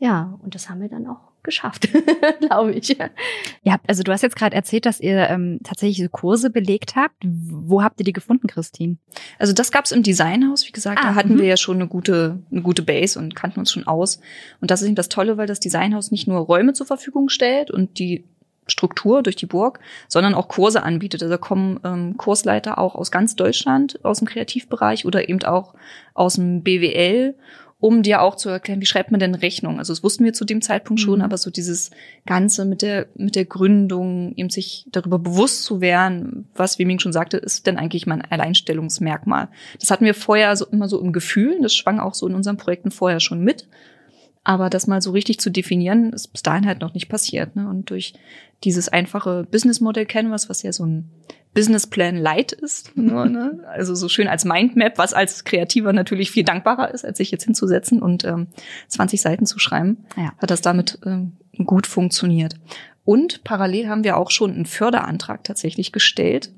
Ja, 0.00 0.38
und 0.42 0.54
das 0.54 0.70
haben 0.70 0.80
wir 0.80 0.88
dann 0.88 1.06
auch 1.06 1.30
geschafft, 1.42 1.88
glaube 2.40 2.72
ich. 2.72 2.96
Ja, 3.62 3.78
also 3.86 4.02
du 4.02 4.12
hast 4.12 4.22
jetzt 4.22 4.36
gerade 4.36 4.56
erzählt, 4.56 4.86
dass 4.86 4.98
ihr 4.98 5.28
ähm, 5.28 5.60
tatsächlich 5.62 6.02
so 6.02 6.08
Kurse 6.08 6.48
belegt 6.48 6.96
habt. 6.96 7.16
Wo 7.22 7.82
habt 7.82 8.00
ihr 8.00 8.04
die 8.04 8.14
gefunden, 8.14 8.46
Christine? 8.46 8.96
Also 9.38 9.52
das 9.52 9.70
gab's 9.70 9.90
im 9.90 10.02
Designhaus, 10.02 10.66
wie 10.66 10.72
gesagt, 10.72 11.00
ah, 11.00 11.08
da 11.08 11.14
hatten 11.14 11.34
-hmm. 11.34 11.40
wir 11.40 11.46
ja 11.46 11.56
schon 11.58 11.76
eine 11.76 11.86
gute, 11.86 12.42
eine 12.50 12.62
gute 12.62 12.82
Base 12.82 13.18
und 13.18 13.36
kannten 13.36 13.60
uns 13.60 13.72
schon 13.72 13.86
aus. 13.86 14.20
Und 14.60 14.70
das 14.70 14.80
ist 14.80 14.86
eben 14.86 14.96
das 14.96 15.10
Tolle, 15.10 15.36
weil 15.36 15.46
das 15.46 15.60
Designhaus 15.60 16.10
nicht 16.10 16.26
nur 16.26 16.38
Räume 16.38 16.72
zur 16.72 16.86
Verfügung 16.86 17.28
stellt 17.28 17.70
und 17.70 17.98
die 17.98 18.24
Struktur 18.66 19.22
durch 19.22 19.36
die 19.36 19.46
Burg, 19.46 19.80
sondern 20.08 20.34
auch 20.34 20.48
Kurse 20.48 20.82
anbietet. 20.82 21.22
Also 21.22 21.34
da 21.34 21.38
kommen 21.38 21.80
ähm, 21.84 22.16
Kursleiter 22.16 22.78
auch 22.78 22.94
aus 22.94 23.10
ganz 23.10 23.36
Deutschland, 23.36 24.02
aus 24.04 24.18
dem 24.18 24.28
Kreativbereich 24.28 25.04
oder 25.04 25.28
eben 25.28 25.42
auch 25.44 25.74
aus 26.14 26.34
dem 26.34 26.62
BWL 26.62 27.34
um 27.80 28.02
dir 28.02 28.20
auch 28.20 28.36
zu 28.36 28.50
erklären, 28.50 28.82
wie 28.82 28.86
schreibt 28.86 29.10
man 29.10 29.20
denn 29.20 29.34
Rechnung? 29.34 29.78
Also 29.78 29.92
das 29.92 30.04
wussten 30.04 30.24
wir 30.24 30.34
zu 30.34 30.44
dem 30.44 30.60
Zeitpunkt 30.60 31.00
schon, 31.00 31.20
mhm. 31.20 31.24
aber 31.24 31.38
so 31.38 31.50
dieses 31.50 31.90
Ganze 32.26 32.66
mit 32.66 32.82
der, 32.82 33.06
mit 33.14 33.34
der 33.34 33.46
Gründung, 33.46 34.34
eben 34.36 34.50
sich 34.50 34.86
darüber 34.92 35.18
bewusst 35.18 35.64
zu 35.64 35.80
werden, 35.80 36.46
was, 36.54 36.78
wie 36.78 36.84
Ming 36.84 36.98
schon 36.98 37.14
sagte, 37.14 37.38
ist 37.38 37.66
denn 37.66 37.78
eigentlich 37.78 38.06
mein 38.06 38.20
Alleinstellungsmerkmal. 38.22 39.48
Das 39.80 39.90
hatten 39.90 40.04
wir 40.04 40.14
vorher 40.14 40.54
so 40.56 40.66
immer 40.66 40.88
so 40.88 41.00
im 41.00 41.12
Gefühl, 41.12 41.58
das 41.62 41.74
schwang 41.74 41.98
auch 42.00 42.14
so 42.14 42.28
in 42.28 42.34
unseren 42.34 42.58
Projekten 42.58 42.90
vorher 42.90 43.20
schon 43.20 43.42
mit. 43.42 43.66
Aber 44.44 44.70
das 44.70 44.86
mal 44.86 45.02
so 45.02 45.10
richtig 45.10 45.38
zu 45.38 45.50
definieren, 45.50 46.12
ist 46.12 46.28
bis 46.28 46.42
dahin 46.42 46.66
halt 46.66 46.80
noch 46.80 46.94
nicht 46.94 47.08
passiert. 47.08 47.56
Ne? 47.56 47.68
Und 47.68 47.90
durch 47.90 48.14
dieses 48.64 48.88
einfache 48.88 49.46
Businessmodell 49.50 50.06
Canvas, 50.06 50.48
was 50.48 50.62
ja 50.62 50.72
so 50.72 50.84
ein 50.84 51.10
Businessplan 51.54 52.16
Light 52.16 52.52
ist, 52.52 52.96
nur, 52.96 53.24
ne? 53.28 53.60
also 53.68 53.94
so 53.94 54.08
schön 54.08 54.28
als 54.28 54.44
Mindmap, 54.44 54.98
was 54.98 55.12
als 55.12 55.44
Kreativer 55.44 55.92
natürlich 55.92 56.30
viel 56.30 56.44
dankbarer 56.44 56.92
ist, 56.92 57.04
als 57.04 57.18
sich 57.18 57.30
jetzt 57.30 57.44
hinzusetzen 57.44 58.00
und 58.02 58.24
ähm, 58.24 58.48
20 58.88 59.20
Seiten 59.20 59.46
zu 59.46 59.58
schreiben, 59.58 60.04
ja. 60.16 60.32
hat 60.38 60.50
das 60.50 60.60
damit 60.60 60.98
ähm, 61.04 61.32
gut 61.64 61.86
funktioniert. 61.86 62.54
Und 63.04 63.42
parallel 63.44 63.88
haben 63.88 64.04
wir 64.04 64.16
auch 64.16 64.30
schon 64.30 64.52
einen 64.52 64.66
Förderantrag 64.66 65.42
tatsächlich 65.42 65.90
gestellt, 65.90 66.52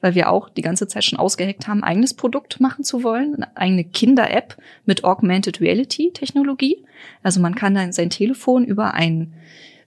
weil 0.00 0.14
wir 0.14 0.30
auch 0.30 0.48
die 0.48 0.62
ganze 0.62 0.88
Zeit 0.88 1.04
schon 1.04 1.18
ausgeheckt 1.18 1.68
haben, 1.68 1.84
eigenes 1.84 2.14
Produkt 2.14 2.60
machen 2.60 2.84
zu 2.84 3.02
wollen, 3.02 3.34
eine 3.34 3.56
eigene 3.56 3.84
Kinder-App 3.84 4.56
mit 4.86 5.04
Augmented 5.04 5.60
Reality 5.60 6.12
Technologie. 6.14 6.84
Also 7.22 7.40
man 7.40 7.54
kann 7.54 7.74
dann 7.74 7.92
sein 7.92 8.08
Telefon 8.08 8.64
über 8.64 8.94
ein 8.94 9.34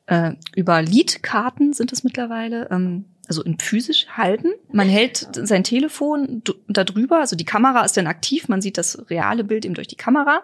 äh, 0.07 0.31
über 0.55 0.81
Leadkarten 0.81 1.73
sind 1.73 1.91
es 1.93 2.03
mittlerweile, 2.03 2.69
ähm, 2.71 3.05
also 3.27 3.41
in 3.43 3.57
physisch 3.59 4.07
halten. 4.09 4.49
Man 4.71 4.89
hält 4.89 5.29
sein 5.33 5.63
Telefon 5.63 6.43
da 6.67 6.83
drüber, 6.83 7.19
also 7.19 7.35
die 7.35 7.45
Kamera 7.45 7.85
ist 7.85 7.95
dann 7.95 8.07
aktiv, 8.07 8.49
man 8.49 8.61
sieht 8.61 8.77
das 8.77 9.09
reale 9.09 9.43
Bild 9.43 9.65
eben 9.65 9.75
durch 9.75 9.87
die 9.87 9.95
Kamera. 9.95 10.43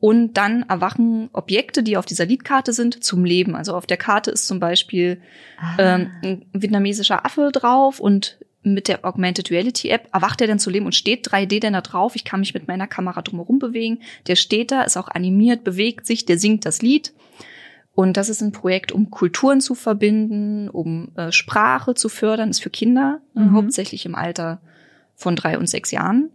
Und 0.00 0.34
dann 0.34 0.62
erwachen 0.68 1.28
Objekte, 1.32 1.82
die 1.82 1.96
auf 1.96 2.06
dieser 2.06 2.24
Leadkarte 2.24 2.72
sind, 2.72 3.02
zum 3.02 3.24
Leben. 3.24 3.56
Also 3.56 3.74
auf 3.74 3.84
der 3.84 3.96
Karte 3.96 4.30
ist 4.30 4.46
zum 4.46 4.60
Beispiel 4.60 5.20
ah. 5.58 5.74
ähm, 5.78 6.10
ein 6.22 6.46
vietnamesischer 6.52 7.26
Affe 7.26 7.50
drauf 7.52 7.98
und 7.98 8.38
mit 8.62 8.86
der 8.86 9.04
Augmented 9.04 9.50
Reality 9.50 9.88
App 9.88 10.08
erwacht 10.12 10.40
er 10.40 10.46
dann 10.46 10.58
zu 10.58 10.70
leben 10.70 10.86
und 10.86 10.94
steht 10.94 11.28
3D 11.28 11.60
dann 11.60 11.72
da 11.72 11.80
drauf. 11.80 12.14
Ich 12.14 12.24
kann 12.24 12.40
mich 12.40 12.54
mit 12.54 12.68
meiner 12.68 12.86
Kamera 12.86 13.22
drumherum 13.22 13.58
bewegen. 13.58 14.00
Der 14.26 14.36
steht 14.36 14.70
da, 14.70 14.82
ist 14.82 14.96
auch 14.96 15.08
animiert, 15.08 15.64
bewegt 15.64 16.06
sich, 16.06 16.26
der 16.26 16.38
singt 16.38 16.64
das 16.64 16.82
Lied. 16.82 17.12
Und 17.98 18.16
das 18.16 18.28
ist 18.28 18.42
ein 18.42 18.52
Projekt, 18.52 18.92
um 18.92 19.10
Kulturen 19.10 19.60
zu 19.60 19.74
verbinden, 19.74 20.68
um 20.68 21.08
äh, 21.16 21.32
Sprache 21.32 21.94
zu 21.94 22.08
fördern, 22.08 22.48
ist 22.48 22.62
für 22.62 22.70
Kinder, 22.70 23.20
mhm. 23.34 23.54
hauptsächlich 23.54 24.06
im 24.06 24.14
Alter 24.14 24.60
von 25.16 25.34
drei 25.34 25.58
und 25.58 25.68
sechs 25.68 25.90
Jahren 25.90 26.30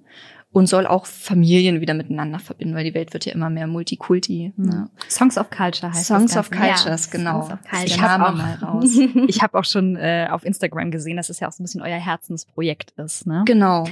und 0.51 0.67
soll 0.67 0.86
auch 0.86 1.05
Familien 1.05 1.79
wieder 1.79 1.93
miteinander 1.93 2.39
verbinden, 2.39 2.75
weil 2.75 2.84
die 2.84 2.93
Welt 2.93 3.13
wird 3.13 3.24
ja 3.25 3.32
immer 3.32 3.50
mehr 3.50 3.67
Multikulti. 3.67 4.51
Mhm. 4.58 4.65
Ne? 4.65 4.89
Songs 5.08 5.38
of 5.38 5.51
Culture 5.51 5.93
heißt 5.93 6.05
Songs 6.05 6.34
das 6.34 6.46
Songs 6.46 6.51
of 6.51 6.51
Cultures, 6.51 7.05
ja, 7.05 7.17
genau. 7.17 7.41
Songs 7.43 7.53
of 7.53 7.60
Culture. 7.62 7.86
Ich 7.86 8.01
habe 8.01 8.27
auch, 8.27 8.36
mal 8.36 8.55
raus. 8.55 8.98
ich 9.29 9.41
habe 9.41 9.58
auch 9.58 9.63
schon 9.63 9.96
äh, 9.96 10.27
auf 10.29 10.43
Instagram 10.43 10.91
gesehen, 10.91 11.15
dass 11.15 11.29
es 11.29 11.39
ja 11.39 11.48
auch 11.48 11.53
so 11.53 11.63
ein 11.63 11.65
bisschen 11.65 11.82
euer 11.82 11.96
Herzensprojekt 11.98 12.91
ist. 12.98 13.25
Ne? 13.25 13.43
Genau. 13.46 13.86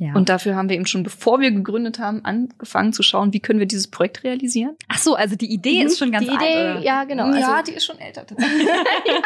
Ja. 0.00 0.14
Und 0.14 0.28
dafür 0.28 0.54
haben 0.54 0.68
wir 0.68 0.76
eben 0.76 0.86
schon, 0.86 1.02
bevor 1.02 1.40
wir 1.40 1.50
gegründet 1.50 1.98
haben, 1.98 2.24
angefangen 2.24 2.92
zu 2.92 3.02
schauen, 3.02 3.32
wie 3.32 3.40
können 3.40 3.58
wir 3.58 3.66
dieses 3.66 3.88
Projekt 3.88 4.22
realisieren. 4.22 4.76
Ach 4.86 4.98
so, 4.98 5.16
also 5.16 5.34
die 5.34 5.52
Idee 5.52 5.80
mhm. 5.80 5.86
ist 5.88 5.98
schon 5.98 6.12
ganz 6.12 6.24
die 6.24 6.32
Idee, 6.32 6.54
alt. 6.54 6.84
Ja, 6.84 7.02
genau. 7.02 7.26
Ja, 7.34 7.56
also, 7.56 7.72
die 7.72 7.76
ist 7.76 7.84
schon 7.84 7.98
älter. 7.98 8.24
ja. 8.38 9.22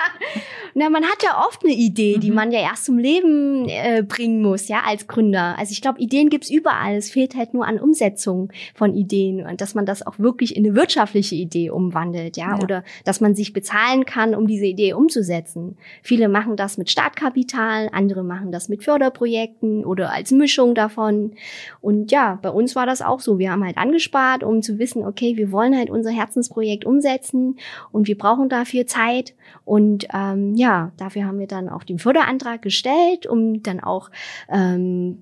Na, 0.75 0.89
man 0.89 1.05
hat 1.05 1.23
ja 1.23 1.45
oft 1.47 1.63
eine 1.63 1.75
Idee, 1.75 2.17
die 2.17 2.31
mhm. 2.31 2.37
man 2.37 2.53
ja 2.53 2.61
erst 2.61 2.87
zum 2.87 2.97
Leben 2.97 3.69
äh, 3.69 4.03
bringen 4.03 4.41
muss, 4.41 4.69
ja, 4.69 4.81
als 4.87 5.07
Gründer. 5.07 5.59
Also 5.59 5.73
ich 5.73 5.83
glaube, 5.83 6.01
Ideen 6.01 6.31
gibt's 6.31 6.51
überall. 6.51 6.97
Es 6.97 7.11
fehlt 7.11 7.37
halt 7.37 7.53
nur 7.53 7.67
an 7.67 7.79
Umsetzung 7.79 8.51
von 8.75 8.95
Ideen 8.95 9.47
und 9.47 9.61
dass 9.61 9.75
man 9.75 9.85
das 9.85 10.07
auch 10.07 10.19
wirklich 10.19 10.57
in 10.57 10.65
eine 10.65 10.75
wirtschaftliche 10.75 11.35
Idee 11.35 11.69
umwandelt, 11.69 12.39
ja, 12.39 12.57
ja. 12.57 12.63
oder 12.63 12.83
dass 13.05 13.21
man 13.21 13.35
sich 13.35 13.53
bezahlen 13.53 14.07
kann, 14.07 14.35
um 14.35 14.47
diese 14.47 14.65
Idee 14.65 14.95
umzusetzen. 14.95 15.77
Viele 16.03 16.31
machen 16.31 16.57
das 16.57 16.79
mit 16.79 16.91
Startkapital, 16.91 17.91
andere 17.93 18.25
machen 18.25 18.53
das 18.53 18.71
mit 18.71 18.85
Förderprojekten 18.85 19.85
oder 19.85 20.11
als 20.11 20.31
Mischung 20.31 20.62
Mischung 20.63 20.75
davon. 20.75 21.33
Und 21.81 22.13
ja, 22.13 22.39
bei 22.41 22.51
uns 22.51 22.77
war 22.77 22.87
das 22.87 23.03
auch 23.03 23.21
so. 23.21 23.39
Wir 23.39 23.51
haben 23.51 23.65
halt 23.65 23.77
angespart, 23.77 24.45
um 24.45 24.63
zu 24.63 24.79
wissen, 24.79 25.05
okay, 25.05 25.37
wir 25.37 25.51
wollen 25.51 25.77
halt 25.77 25.91
unser 25.91 26.11
Herzensprojekt 26.11 26.85
umsetzen 26.85 27.57
und 27.91 28.07
wir 28.07 28.17
brauchen 28.17 28.49
dafür 28.49 28.87
Zeit. 28.87 29.35
Und 29.65 30.07
ähm, 30.15 30.55
ja, 30.55 30.93
dafür 30.97 31.25
haben 31.25 31.39
wir 31.39 31.47
dann 31.47 31.69
auch 31.69 31.85
den 31.85 31.99
Förderantrag 31.99 32.63
gestellt, 32.63 33.27
um 33.27 33.63
dann 33.63 33.81
auch 33.81 34.11
ähm, 34.49 35.19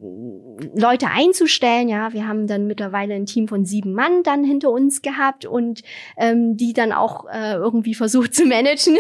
Leute 0.74 1.06
einzustellen. 1.08 1.88
Ja, 1.88 2.12
wir 2.12 2.28
haben 2.28 2.46
dann 2.46 2.66
mittlerweile 2.66 3.14
ein 3.14 3.26
Team 3.26 3.48
von 3.48 3.64
sieben 3.64 3.94
Mann 3.94 4.22
dann 4.22 4.44
hinter 4.44 4.70
uns 4.70 5.02
gehabt 5.02 5.46
und 5.46 5.82
ähm, 6.16 6.56
die 6.56 6.72
dann 6.72 6.92
auch 6.92 7.26
äh, 7.32 7.54
irgendwie 7.54 7.94
versucht 7.94 8.34
zu 8.34 8.44
managen. 8.46 8.98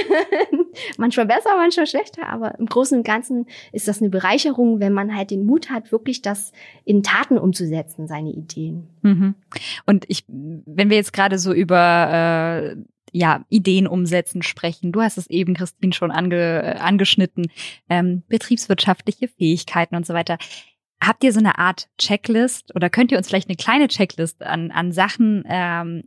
Manchmal 0.96 1.26
besser, 1.26 1.50
manchmal 1.56 1.86
schlechter, 1.86 2.28
aber 2.28 2.58
im 2.58 2.66
Großen 2.66 2.98
und 2.98 3.04
Ganzen 3.04 3.46
ist 3.72 3.88
das 3.88 4.00
eine 4.00 4.10
Bereicherung, 4.10 4.80
wenn 4.80 4.92
man 4.92 5.14
halt 5.14 5.30
den 5.30 5.44
Mut 5.44 5.70
hat, 5.70 5.92
wirklich 5.92 6.22
das 6.22 6.52
in 6.84 7.02
Taten 7.02 7.38
umzusetzen, 7.38 8.06
seine 8.06 8.30
Ideen. 8.30 8.88
Mhm. 9.02 9.34
Und 9.86 10.04
ich, 10.08 10.24
wenn 10.28 10.90
wir 10.90 10.96
jetzt 10.96 11.12
gerade 11.12 11.38
so 11.38 11.52
über 11.52 12.74
äh, 12.76 12.76
ja, 13.12 13.44
Ideen 13.48 13.86
umsetzen 13.86 14.42
sprechen. 14.42 14.92
Du 14.92 15.00
hast 15.00 15.18
es 15.18 15.28
eben, 15.28 15.54
Christine, 15.54 15.92
schon 15.92 16.10
ange, 16.10 16.62
äh, 16.62 16.78
angeschnitten. 16.78 17.46
Ähm, 17.88 18.22
betriebswirtschaftliche 18.28 19.28
Fähigkeiten 19.28 19.96
und 19.96 20.06
so 20.06 20.14
weiter. 20.14 20.38
Habt 21.02 21.24
ihr 21.24 21.32
so 21.32 21.40
eine 21.40 21.58
Art 21.58 21.88
Checklist 21.98 22.74
oder 22.74 22.90
könnt 22.90 23.10
ihr 23.10 23.18
uns 23.18 23.28
vielleicht 23.28 23.48
eine 23.48 23.56
kleine 23.56 23.88
Checklist 23.88 24.42
an, 24.42 24.70
an 24.70 24.92
Sachen 24.92 25.44
ähm, 25.48 26.04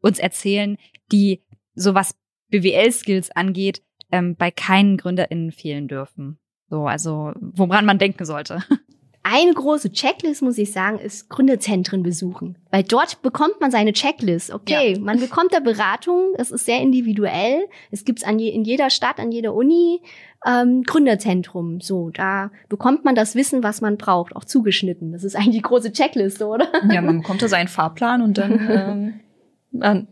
uns 0.00 0.18
erzählen, 0.18 0.76
die 1.12 1.42
so 1.74 1.94
was 1.94 2.16
BWL-Skills 2.50 3.30
angeht, 3.30 3.82
ähm, 4.10 4.36
bei 4.36 4.50
keinen 4.50 4.96
GründerInnen 4.96 5.52
fehlen 5.52 5.88
dürfen? 5.88 6.38
So, 6.68 6.86
also 6.86 7.32
woran 7.40 7.86
man 7.86 7.98
denken 7.98 8.24
sollte. 8.24 8.62
Eine 9.28 9.54
große 9.54 9.90
Checklist, 9.90 10.40
muss 10.40 10.56
ich 10.56 10.70
sagen, 10.70 11.00
ist 11.00 11.28
Gründerzentren 11.28 12.04
besuchen. 12.04 12.58
Weil 12.70 12.84
dort 12.84 13.22
bekommt 13.22 13.60
man 13.60 13.72
seine 13.72 13.92
Checklist. 13.92 14.52
Okay, 14.52 14.92
ja. 14.92 15.00
man 15.00 15.18
bekommt 15.18 15.52
da 15.52 15.58
Beratung, 15.58 16.34
es 16.38 16.52
ist 16.52 16.64
sehr 16.64 16.80
individuell. 16.80 17.66
Es 17.90 18.04
gibt's 18.04 18.22
an 18.22 18.38
je, 18.38 18.50
in 18.50 18.62
jeder 18.62 18.88
Stadt, 18.88 19.18
an 19.18 19.32
jeder 19.32 19.52
Uni 19.52 20.00
ähm, 20.46 20.84
Gründerzentrum. 20.84 21.80
So, 21.80 22.10
da 22.10 22.52
bekommt 22.68 23.04
man 23.04 23.16
das 23.16 23.34
Wissen, 23.34 23.64
was 23.64 23.80
man 23.80 23.96
braucht, 23.96 24.36
auch 24.36 24.44
zugeschnitten. 24.44 25.10
Das 25.10 25.24
ist 25.24 25.34
eigentlich 25.34 25.56
die 25.56 25.62
große 25.62 25.92
Checkliste, 25.92 26.46
oder? 26.46 26.68
Ja, 26.88 27.02
man 27.02 27.22
bekommt 27.22 27.42
da 27.42 27.48
seinen 27.48 27.66
Fahrplan 27.66 28.22
und 28.22 28.38
dann 28.38 29.20
ähm, 29.82 30.06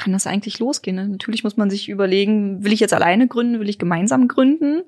kann 0.00 0.12
das 0.14 0.26
eigentlich 0.26 0.58
losgehen. 0.58 0.96
Ne? 0.96 1.08
Natürlich 1.08 1.44
muss 1.44 1.58
man 1.58 1.68
sich 1.68 1.90
überlegen, 1.90 2.64
will 2.64 2.72
ich 2.72 2.80
jetzt 2.80 2.94
alleine 2.94 3.28
gründen, 3.28 3.60
will 3.60 3.68
ich 3.68 3.78
gemeinsam 3.78 4.28
gründen? 4.28 4.82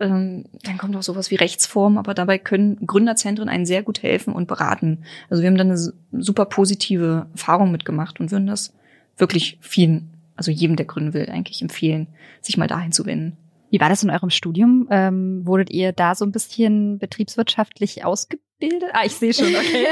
Ähm, 0.00 0.44
dann 0.64 0.76
kommt 0.76 0.96
auch 0.96 1.04
sowas 1.04 1.30
wie 1.30 1.36
Rechtsform, 1.36 1.98
aber 1.98 2.14
dabei 2.14 2.38
können 2.38 2.84
Gründerzentren 2.84 3.48
einen 3.48 3.64
sehr 3.64 3.84
gut 3.84 4.02
helfen 4.02 4.34
und 4.34 4.48
beraten. 4.48 5.04
Also 5.28 5.42
wir 5.42 5.48
haben 5.48 5.56
da 5.56 5.62
eine 5.62 5.78
super 6.12 6.46
positive 6.46 7.26
Erfahrung 7.32 7.70
mitgemacht 7.70 8.18
und 8.18 8.32
würden 8.32 8.48
das 8.48 8.74
wirklich 9.18 9.58
vielen, 9.60 10.10
also 10.34 10.50
jedem, 10.50 10.74
der 10.74 10.86
gründen 10.86 11.14
will, 11.14 11.30
eigentlich 11.30 11.62
empfehlen, 11.62 12.08
sich 12.40 12.56
mal 12.56 12.66
dahin 12.66 12.90
zu 12.90 13.06
wenden. 13.06 13.36
Wie 13.70 13.78
war 13.78 13.88
das 13.88 14.02
in 14.02 14.10
eurem 14.10 14.30
Studium? 14.30 14.88
Ähm, 14.90 15.46
wurdet 15.46 15.70
ihr 15.70 15.92
da 15.92 16.16
so 16.16 16.24
ein 16.24 16.32
bisschen 16.32 16.98
betriebswirtschaftlich 16.98 18.04
ausgebildet? 18.04 18.49
Ah, 18.92 19.04
ich 19.04 19.12
sehe 19.12 19.32
schon, 19.32 19.54
okay. 19.54 19.86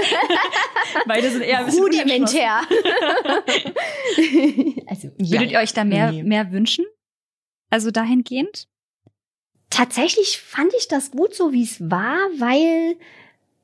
Beide 1.07 1.31
sind 1.31 1.43
eher 1.43 1.61
ein 1.61 1.67
bisschen 1.67 1.85
rudimentär. 1.85 2.61
also, 4.87 5.09
Würdet 5.19 5.53
ihr 5.53 5.59
euch 5.59 5.73
da 5.73 5.85
mehr, 5.85 6.13
nee. 6.13 6.23
mehr 6.23 6.53
wünschen? 6.53 6.85
Also 7.71 7.91
dahingehend? 7.91 8.69
tatsächlich 9.71 10.39
fand 10.39 10.73
ich 10.77 10.89
das 10.89 11.11
gut 11.11 11.35
so, 11.35 11.53
wie 11.53 11.63
es 11.63 11.91
war, 11.91 12.17
weil 12.39 12.97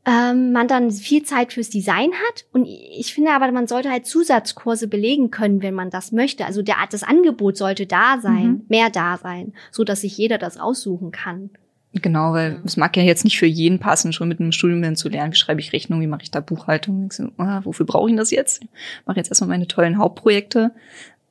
ähm, 0.06 0.52
man 0.52 0.68
dann 0.68 0.90
viel 0.90 1.22
Zeit 1.22 1.52
fürs 1.52 1.70
Design 1.70 2.12
hat. 2.12 2.44
Und 2.52 2.66
ich 2.66 3.14
finde 3.14 3.32
aber, 3.32 3.50
man 3.52 3.66
sollte 3.66 3.90
halt 3.90 4.06
Zusatzkurse 4.06 4.86
belegen 4.86 5.30
können, 5.30 5.62
wenn 5.62 5.74
man 5.74 5.90
das 5.90 6.12
möchte. 6.12 6.44
Also 6.44 6.62
der, 6.62 6.76
das 6.90 7.02
Angebot 7.02 7.56
sollte 7.56 7.86
da 7.86 8.18
sein, 8.20 8.46
mhm. 8.46 8.66
mehr 8.68 8.90
da 8.90 9.16
sein, 9.16 9.54
so 9.70 9.84
dass 9.84 10.02
sich 10.02 10.16
jeder 10.16 10.38
das 10.38 10.58
aussuchen 10.58 11.10
kann. 11.10 11.50
Genau, 11.94 12.32
weil 12.32 12.60
es 12.64 12.76
mag 12.76 12.96
ja 12.96 13.04
jetzt 13.04 13.24
nicht 13.24 13.38
für 13.38 13.46
jeden 13.46 13.78
passen, 13.78 14.12
schon 14.12 14.28
mit 14.28 14.40
einem 14.40 14.50
Studium 14.50 14.96
zu 14.96 15.08
lernen, 15.08 15.32
wie 15.32 15.36
schreibe 15.36 15.60
ich 15.60 15.72
Rechnung, 15.72 16.00
wie 16.00 16.08
mache 16.08 16.22
ich 16.22 16.30
da 16.30 16.40
Buchhaltung. 16.40 17.06
Ich 17.06 17.12
so, 17.12 17.28
ah, 17.38 17.60
wofür 17.64 17.86
brauche 17.86 18.10
ich 18.10 18.16
das 18.16 18.32
jetzt? 18.32 18.62
Ich 18.62 18.68
mache 19.06 19.16
jetzt 19.18 19.30
erstmal 19.30 19.50
meine 19.50 19.68
tollen 19.68 19.98
Hauptprojekte 19.98 20.72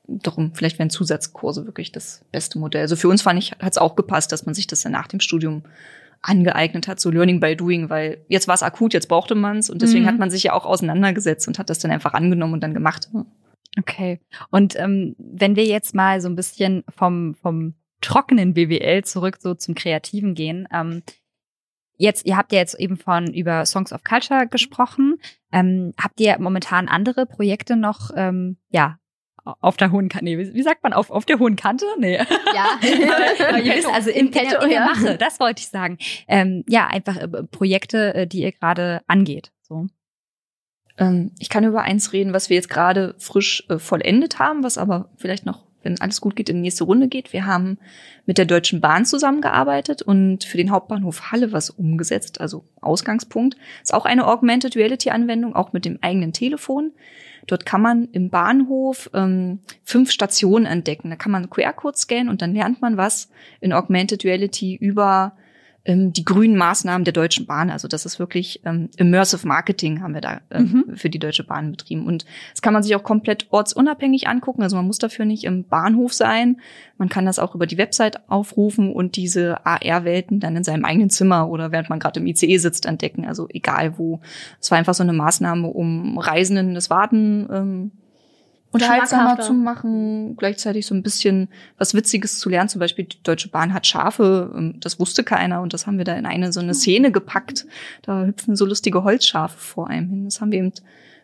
darum, 0.08 0.54
vielleicht 0.54 0.80
wären 0.80 0.90
Zusatzkurse 0.90 1.66
wirklich 1.66 1.92
das 1.92 2.24
beste 2.32 2.60
Modell. 2.60 2.82
Also 2.82 2.96
für 2.96 3.08
uns 3.08 3.22
fand 3.22 3.40
ich, 3.40 3.52
hat 3.52 3.72
es 3.72 3.78
auch 3.78 3.96
gepasst, 3.96 4.32
dass 4.32 4.46
man 4.46 4.56
sich 4.56 4.68
das 4.68 4.82
dann 4.82 4.92
nach 4.92 5.08
dem 5.08 5.20
Studium 5.20 5.64
angeeignet 6.22 6.88
hat, 6.88 7.00
so 7.00 7.10
Learning 7.10 7.40
by 7.40 7.56
Doing, 7.56 7.90
weil 7.90 8.20
jetzt 8.30 8.48
war 8.48 8.56
es 8.56 8.64
akut, 8.64 8.94
jetzt 8.94 9.08
brauchte 9.08 9.36
man 9.36 9.58
es 9.58 9.70
und 9.70 9.82
deswegen 9.82 10.04
mhm. 10.04 10.08
hat 10.08 10.20
man 10.20 10.30
sich 10.30 10.44
ja 10.44 10.54
auch 10.54 10.66
auseinandergesetzt 10.66 11.48
und 11.48 11.60
hat 11.60 11.70
das 11.70 11.80
dann 11.80 11.92
einfach 11.92 12.14
angenommen 12.14 12.54
und 12.54 12.64
dann 12.64 12.74
gemacht. 12.74 13.10
Okay. 13.78 14.22
Und 14.50 14.80
ähm, 14.80 15.16
wenn 15.18 15.56
wir 15.56 15.66
jetzt 15.66 15.96
mal 15.96 16.22
so 16.22 16.30
ein 16.30 16.36
bisschen 16.36 16.84
vom, 16.96 17.36
vom 17.36 17.74
trockenen 18.04 18.54
BWL 18.54 19.04
zurück 19.04 19.38
so 19.40 19.56
zum 19.56 19.74
Kreativen 19.74 20.36
gehen, 20.36 20.68
ähm, 20.72 21.02
Jetzt, 21.96 22.26
ihr 22.26 22.38
habt 22.38 22.52
ja 22.52 22.60
jetzt 22.60 22.74
eben 22.80 22.98
von 22.98 23.32
über 23.32 23.66
Songs 23.66 23.94
of 23.94 24.04
Culture 24.04 24.48
gesprochen. 24.48 25.20
Ähm, 25.52 25.94
habt 25.98 26.20
ihr 26.20 26.38
momentan 26.40 26.88
andere 26.88 27.26
Projekte 27.26 27.76
noch, 27.76 28.10
ähm, 28.16 28.58
ja, 28.70 28.98
auf 29.44 29.78
der 29.78 29.92
hohen 29.92 30.10
Kante. 30.10 30.26
Nee, 30.26 30.38
wie, 30.38 30.64
sagt 30.64 30.84
man 30.84 30.94
auf, 30.94 31.12
auf 31.12 31.26
der 31.26 31.38
hohen 31.40 31.56
Kante? 31.56 31.86
Nee. 32.00 32.18
Ja. 32.18 32.80
ihr 33.58 33.76
wisst, 33.76 33.88
also 33.88 34.10
im 34.10 34.32
Petto, 34.32 34.62
in 34.64 34.70
der 34.70 34.80
ja. 34.80 34.86
Mache, 34.86 35.18
das 35.18 35.40
wollte 35.40 35.62
ich 35.62 35.68
sagen. 35.68 35.98
Ähm, 36.28 36.64
ja, 36.68 36.88
einfach 36.88 37.18
äh, 37.18 37.28
Projekte, 37.44 38.14
äh, 38.16 38.28
die 38.28 38.42
ihr 38.42 38.52
gerade 38.52 39.02
angeht. 39.08 39.52
So. 39.62 39.88
Ähm, 40.98 41.32
ich 41.40 41.50
kann 41.50 41.66
über 41.66 41.82
eins 41.82 42.14
reden, 42.14 42.34
was 42.34 42.50
wir 42.50 42.56
jetzt 42.56 42.70
gerade 42.70 43.16
frisch 43.18 43.66
äh, 43.70 43.80
vollendet 43.80 44.40
haben, 44.40 44.64
was 44.64 44.78
aber 44.78 45.10
vielleicht 45.18 45.46
noch, 45.46 45.66
wenn 45.84 46.00
alles 46.02 46.22
gut 46.22 46.36
geht, 46.36 46.50
in 46.50 46.58
die 46.58 46.62
nächste 46.64 46.84
Runde 46.84 47.08
geht. 47.08 47.34
Wir 47.34 47.46
haben 47.46 47.78
mit 48.26 48.38
der 48.38 48.46
Deutschen 48.46 48.82
Bahn 48.82 49.06
zusammengearbeitet 49.06 50.02
und 50.02 50.44
für 50.44 50.58
den 50.58 50.72
Hauptbahnhof 50.72 51.32
Halle 51.32 51.52
was 51.52 51.70
umgesetzt, 51.70 52.42
also 52.42 52.64
Ausgangspunkt. 52.82 53.58
Ist 53.82 53.94
auch 53.94 54.06
eine 54.06 54.28
Augmented 54.28 54.76
Reality 54.76 55.10
Anwendung, 55.10 55.56
auch 55.56 55.74
mit 55.74 55.86
dem 55.86 56.00
eigenen 56.02 56.34
Telefon. 56.34 56.92
Dort 57.48 57.66
kann 57.66 57.82
man 57.82 58.08
im 58.12 58.30
Bahnhof 58.30 59.10
ähm, 59.14 59.60
fünf 59.84 60.12
Stationen 60.12 60.66
entdecken. 60.66 61.10
Da 61.10 61.16
kann 61.16 61.32
man 61.32 61.50
QR-Code 61.50 61.98
scannen 61.98 62.30
und 62.30 62.42
dann 62.42 62.54
lernt 62.54 62.82
man 62.82 62.98
was 62.98 63.30
in 63.60 63.74
Augmented 63.74 64.24
Reality 64.24 64.76
über 64.76 65.34
ähm, 65.86 66.14
die 66.14 66.24
grünen 66.24 66.56
Maßnahmen 66.56 67.04
der 67.04 67.14
Deutschen 67.14 67.46
Bahn. 67.46 67.70
Also 67.70 67.88
das 67.88 68.06
ist 68.06 68.18
wirklich 68.18 68.62
ähm, 68.66 68.90
Immersive 68.98 69.46
Marketing 69.46 70.02
haben 70.02 70.14
wir 70.14 70.22
da 70.22 70.40
ähm, 70.50 70.86
mhm. 70.88 70.96
für 70.96 71.10
die 71.10 71.20
Deutsche 71.20 71.44
Bahn 71.44 71.72
betrieben. 71.72 72.06
Und 72.06 72.26
das 72.52 72.62
kann 72.62 72.74
man 72.74 72.84
sich 72.84 72.96
auch 72.96 73.04
komplett 73.04 73.48
ortsunabhängig 73.50 74.28
angucken. 74.28 74.64
Also 74.64 74.78
man 74.78 74.88
muss 74.88 74.98
dafür 74.98 75.26
nicht 75.26 75.44
im 75.44 75.66
Bahnhof 75.66 76.14
sein. 76.14 76.62
Man 76.98 77.10
kann 77.10 77.26
das 77.26 77.38
auch 77.38 77.54
über 77.54 77.68
die 77.68 77.78
Website 77.78 78.30
aufrufen 78.30 78.94
und 78.94 79.18
diese 79.18 79.66
AR-Welten 79.66 80.40
dann 80.40 80.56
in 80.56 80.64
seinem 80.64 80.86
eigenen 80.86 81.10
Zimmer 81.10 81.50
oder 81.50 81.72
während 81.72 81.90
man 81.90 82.00
gerade 82.00 82.22
im 82.22 82.28
ICE 82.28 82.58
sitzt 82.58 82.86
entdecken. 82.86 83.26
Also 83.26 83.48
egal 83.50 83.98
wo. 83.98 84.22
Es 84.62 84.72
war 84.72 84.78
einfach 84.78 84.94
so 84.94 85.04
eine 85.04 85.14
Maßnahme, 85.14 85.68
um 85.68 86.18
Reisenden 86.18 86.76
das 86.76 86.90
Warten 86.90 87.48
ähm, 87.52 87.92
unterhaltsamer 88.74 89.40
zu 89.40 89.54
machen, 89.54 90.36
gleichzeitig 90.36 90.86
so 90.86 90.96
ein 90.96 91.04
bisschen 91.04 91.50
was 91.78 91.94
Witziges 91.94 92.40
zu 92.40 92.50
lernen. 92.50 92.70
Zum 92.70 92.80
Beispiel 92.80 93.06
die 93.06 93.22
Deutsche 93.24 93.50
Bahn 93.50 93.74
hat 93.74 93.88
Schafe, 93.88 94.52
ähm, 94.56 94.80
das 94.80 95.00
wusste 95.00 95.24
keiner 95.24 95.62
und 95.62 95.74
das 95.74 95.88
haben 95.88 95.98
wir 95.98 96.06
da 96.06 96.16
in 96.16 96.26
eine 96.26 96.52
so 96.52 96.60
eine 96.60 96.74
Szene 96.74 97.12
gepackt. 97.12 97.66
Da 98.02 98.26
hüpfen 98.26 98.56
so 98.56 98.66
lustige 98.66 99.04
Holzschafe 99.04 99.58
vor 99.58 99.88
einem 99.90 100.10
hin. 100.10 100.26
Das 100.26 100.42
haben 100.42 100.52
wir 100.52 100.60
eben 100.60 100.74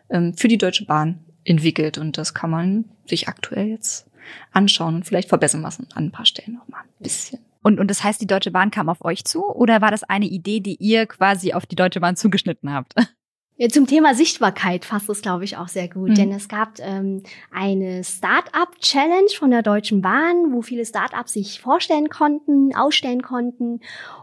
ähm, 0.08 0.34
für 0.34 0.48
die 0.48 0.58
Deutsche 0.58 0.84
Bahn 0.84 1.18
entwickelt 1.44 1.98
und 1.98 2.18
das 2.18 2.34
kann 2.34 2.50
man 2.50 2.84
sich 3.06 3.28
aktuell 3.28 3.66
jetzt 3.66 4.06
anschauen 4.52 4.96
und 4.96 5.06
vielleicht 5.06 5.28
verbessern 5.28 5.62
lassen 5.62 5.88
an 5.94 6.06
ein 6.06 6.12
paar 6.12 6.26
Stellen 6.26 6.54
noch 6.54 6.68
mal 6.68 6.80
ein 6.80 7.02
bisschen. 7.02 7.40
Und, 7.62 7.78
und 7.78 7.88
das 7.88 8.02
heißt, 8.02 8.20
die 8.20 8.26
Deutsche 8.26 8.50
Bahn 8.50 8.70
kam 8.70 8.88
auf 8.88 9.04
euch 9.04 9.24
zu 9.24 9.44
oder 9.44 9.80
war 9.80 9.90
das 9.90 10.02
eine 10.02 10.26
Idee, 10.26 10.60
die 10.60 10.76
ihr 10.76 11.06
quasi 11.06 11.52
auf 11.52 11.66
die 11.66 11.76
Deutsche 11.76 12.00
Bahn 12.00 12.16
zugeschnitten 12.16 12.72
habt? 12.72 12.94
Ja, 13.60 13.68
zum 13.68 13.86
Thema 13.86 14.14
Sichtbarkeit 14.14 14.86
fasst 14.86 15.10
es, 15.10 15.20
glaube 15.20 15.44
ich, 15.44 15.58
auch 15.58 15.68
sehr 15.68 15.86
gut. 15.86 16.08
Mhm. 16.08 16.14
Denn 16.14 16.32
es 16.32 16.48
gab 16.48 16.78
ähm, 16.78 17.22
eine 17.52 18.02
Start-up-Challenge 18.02 19.28
von 19.38 19.50
der 19.50 19.60
Deutschen 19.60 20.00
Bahn, 20.00 20.54
wo 20.54 20.62
viele 20.62 20.86
Start-ups 20.86 21.34
sich 21.34 21.60
vorstellen 21.60 22.08
konnten, 22.08 22.74
ausstellen 22.74 23.20
konnten. 23.20 23.80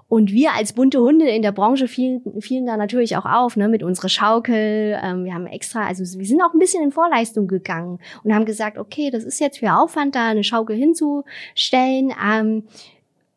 Und 0.08 0.32
wir 0.32 0.54
als 0.54 0.74
bunte 0.74 1.02
Hunde 1.02 1.30
in 1.30 1.44
der 1.44 1.52
Branche 1.52 1.88
fielen, 1.88 2.42
fielen 2.42 2.66
da 2.66 2.78
natürlich 2.78 3.16
auch 3.16 3.26
auf, 3.26 3.58
ne, 3.58 3.70
mit 3.70 3.84
unserer 3.84 4.10
Schaukel. 4.10 5.00
Ähm, 5.04 5.26
wir 5.26 5.36
haben 5.36 5.46
extra, 5.46 5.86
also 5.86 6.04
wir 6.18 6.26
sind 6.26 6.42
auch 6.42 6.56
ein 6.56 6.60
bisschen 6.60 6.82
in 6.82 6.92
Vorleistung 6.92 7.48
gegangen 7.48 8.00
und 8.24 8.34
haben 8.34 8.46
gesagt, 8.46 8.80
okay, 8.80 9.12
das 9.12 9.24
ist 9.24 9.40
jetzt 9.40 9.60
für 9.60 9.72
Aufwand, 9.72 10.16
da 10.16 10.30
eine 10.30 10.44
Schaukel 10.44 10.76
hinzustellen. 10.76 12.12
Ähm, 12.28 12.64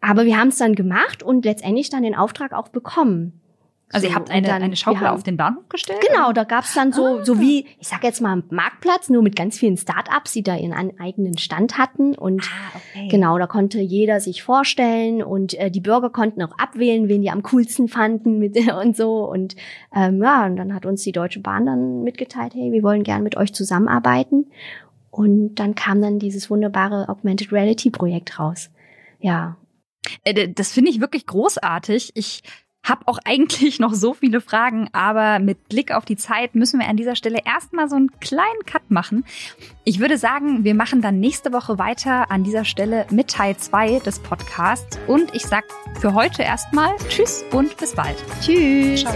aber 0.00 0.24
wir 0.24 0.38
haben 0.38 0.48
es 0.48 0.56
dann 0.56 0.74
gemacht 0.74 1.22
und 1.22 1.44
letztendlich 1.44 1.90
dann 1.90 2.04
den 2.04 2.16
Auftrag 2.16 2.54
auch 2.54 2.68
bekommen. 2.68 3.39
Also 3.92 4.06
so, 4.06 4.12
ihr 4.12 4.16
habt 4.16 4.30
eine, 4.30 4.46
dann, 4.46 4.62
eine 4.62 4.76
Schaukel 4.76 5.00
haben, 5.00 5.16
auf 5.16 5.24
den 5.24 5.36
Bahnhof 5.36 5.68
gestellt? 5.68 6.00
Genau, 6.08 6.32
da 6.32 6.44
gab's 6.44 6.74
dann 6.74 6.92
so, 6.92 7.18
ah. 7.18 7.24
so 7.24 7.40
wie, 7.40 7.66
ich 7.78 7.88
sag 7.88 8.04
jetzt 8.04 8.20
mal 8.20 8.42
Marktplatz, 8.50 9.08
nur 9.08 9.22
mit 9.22 9.34
ganz 9.34 9.58
vielen 9.58 9.76
Start-ups, 9.76 10.32
die 10.32 10.44
da 10.44 10.56
ihren 10.56 10.72
eigenen 11.00 11.38
Stand 11.38 11.76
hatten. 11.76 12.14
Und 12.14 12.44
ah, 12.44 12.76
okay. 12.76 13.08
genau, 13.08 13.36
da 13.38 13.48
konnte 13.48 13.80
jeder 13.80 14.20
sich 14.20 14.44
vorstellen 14.44 15.22
und 15.22 15.54
äh, 15.54 15.72
die 15.72 15.80
Bürger 15.80 16.10
konnten 16.10 16.42
auch 16.42 16.56
abwählen, 16.56 17.08
wen 17.08 17.22
die 17.22 17.30
am 17.30 17.42
coolsten 17.42 17.88
fanden 17.88 18.38
mit, 18.38 18.56
und 18.72 18.96
so. 18.96 19.28
Und 19.28 19.56
ähm, 19.94 20.22
ja, 20.22 20.46
und 20.46 20.56
dann 20.56 20.72
hat 20.72 20.86
uns 20.86 21.02
die 21.02 21.12
Deutsche 21.12 21.40
Bahn 21.40 21.66
dann 21.66 22.04
mitgeteilt, 22.04 22.54
hey, 22.54 22.70
wir 22.70 22.84
wollen 22.84 23.02
gern 23.02 23.24
mit 23.24 23.36
euch 23.36 23.52
zusammenarbeiten. 23.52 24.46
Und 25.10 25.56
dann 25.56 25.74
kam 25.74 26.00
dann 26.00 26.20
dieses 26.20 26.48
wunderbare 26.48 27.08
Augmented 27.08 27.50
Reality 27.50 27.90
Projekt 27.90 28.38
raus. 28.38 28.70
Ja. 29.18 29.56
Äh, 30.22 30.48
das 30.48 30.70
finde 30.72 30.90
ich 30.90 31.00
wirklich 31.00 31.26
großartig. 31.26 32.12
Ich 32.14 32.42
hab 32.90 33.06
auch 33.06 33.18
eigentlich 33.24 33.78
noch 33.78 33.94
so 33.94 34.14
viele 34.14 34.40
Fragen, 34.40 34.88
aber 34.92 35.38
mit 35.38 35.68
Blick 35.68 35.92
auf 35.92 36.04
die 36.04 36.16
Zeit 36.16 36.54
müssen 36.54 36.80
wir 36.80 36.88
an 36.88 36.96
dieser 36.96 37.14
Stelle 37.14 37.38
erstmal 37.44 37.88
so 37.88 37.96
einen 37.96 38.10
kleinen 38.20 38.66
Cut 38.66 38.90
machen. 38.90 39.24
Ich 39.84 40.00
würde 40.00 40.18
sagen, 40.18 40.64
wir 40.64 40.74
machen 40.74 41.00
dann 41.00 41.20
nächste 41.20 41.52
Woche 41.52 41.78
weiter 41.78 42.30
an 42.30 42.42
dieser 42.42 42.64
Stelle 42.64 43.06
mit 43.10 43.28
Teil 43.28 43.56
2 43.56 44.00
des 44.00 44.18
Podcasts 44.18 44.98
und 45.06 45.34
ich 45.34 45.46
sag 45.46 45.64
für 46.00 46.14
heute 46.14 46.42
erstmal 46.42 46.96
Tschüss 47.08 47.44
und 47.52 47.76
bis 47.76 47.94
bald. 47.94 48.16
Tschüss. 48.40 49.02
Ciao. 49.02 49.14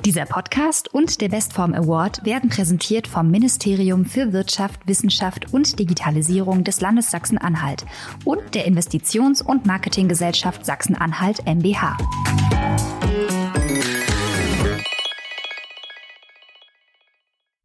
Dieser 0.04 0.26
Podcast 0.26 0.92
und 0.92 1.20
der 1.20 1.28
Bestform 1.28 1.74
Award 1.74 2.24
werden 2.24 2.50
präsentiert 2.50 3.06
vom 3.06 3.30
Ministerium 3.30 4.04
für 4.04 4.32
Wirtschaft, 4.32 4.88
Wissenschaft 4.88 5.54
und 5.54 5.78
Digitalisierung 5.78 6.64
des 6.64 6.80
Landes 6.80 7.12
Sachsen-Anhalt 7.12 7.86
und 8.24 8.56
der 8.56 8.66
Investitions- 8.66 9.42
und 9.42 9.64
Marketinggesellschaft 9.64 10.66
Sachsen-Anhalt 10.66 11.46
MBH. 11.46 11.96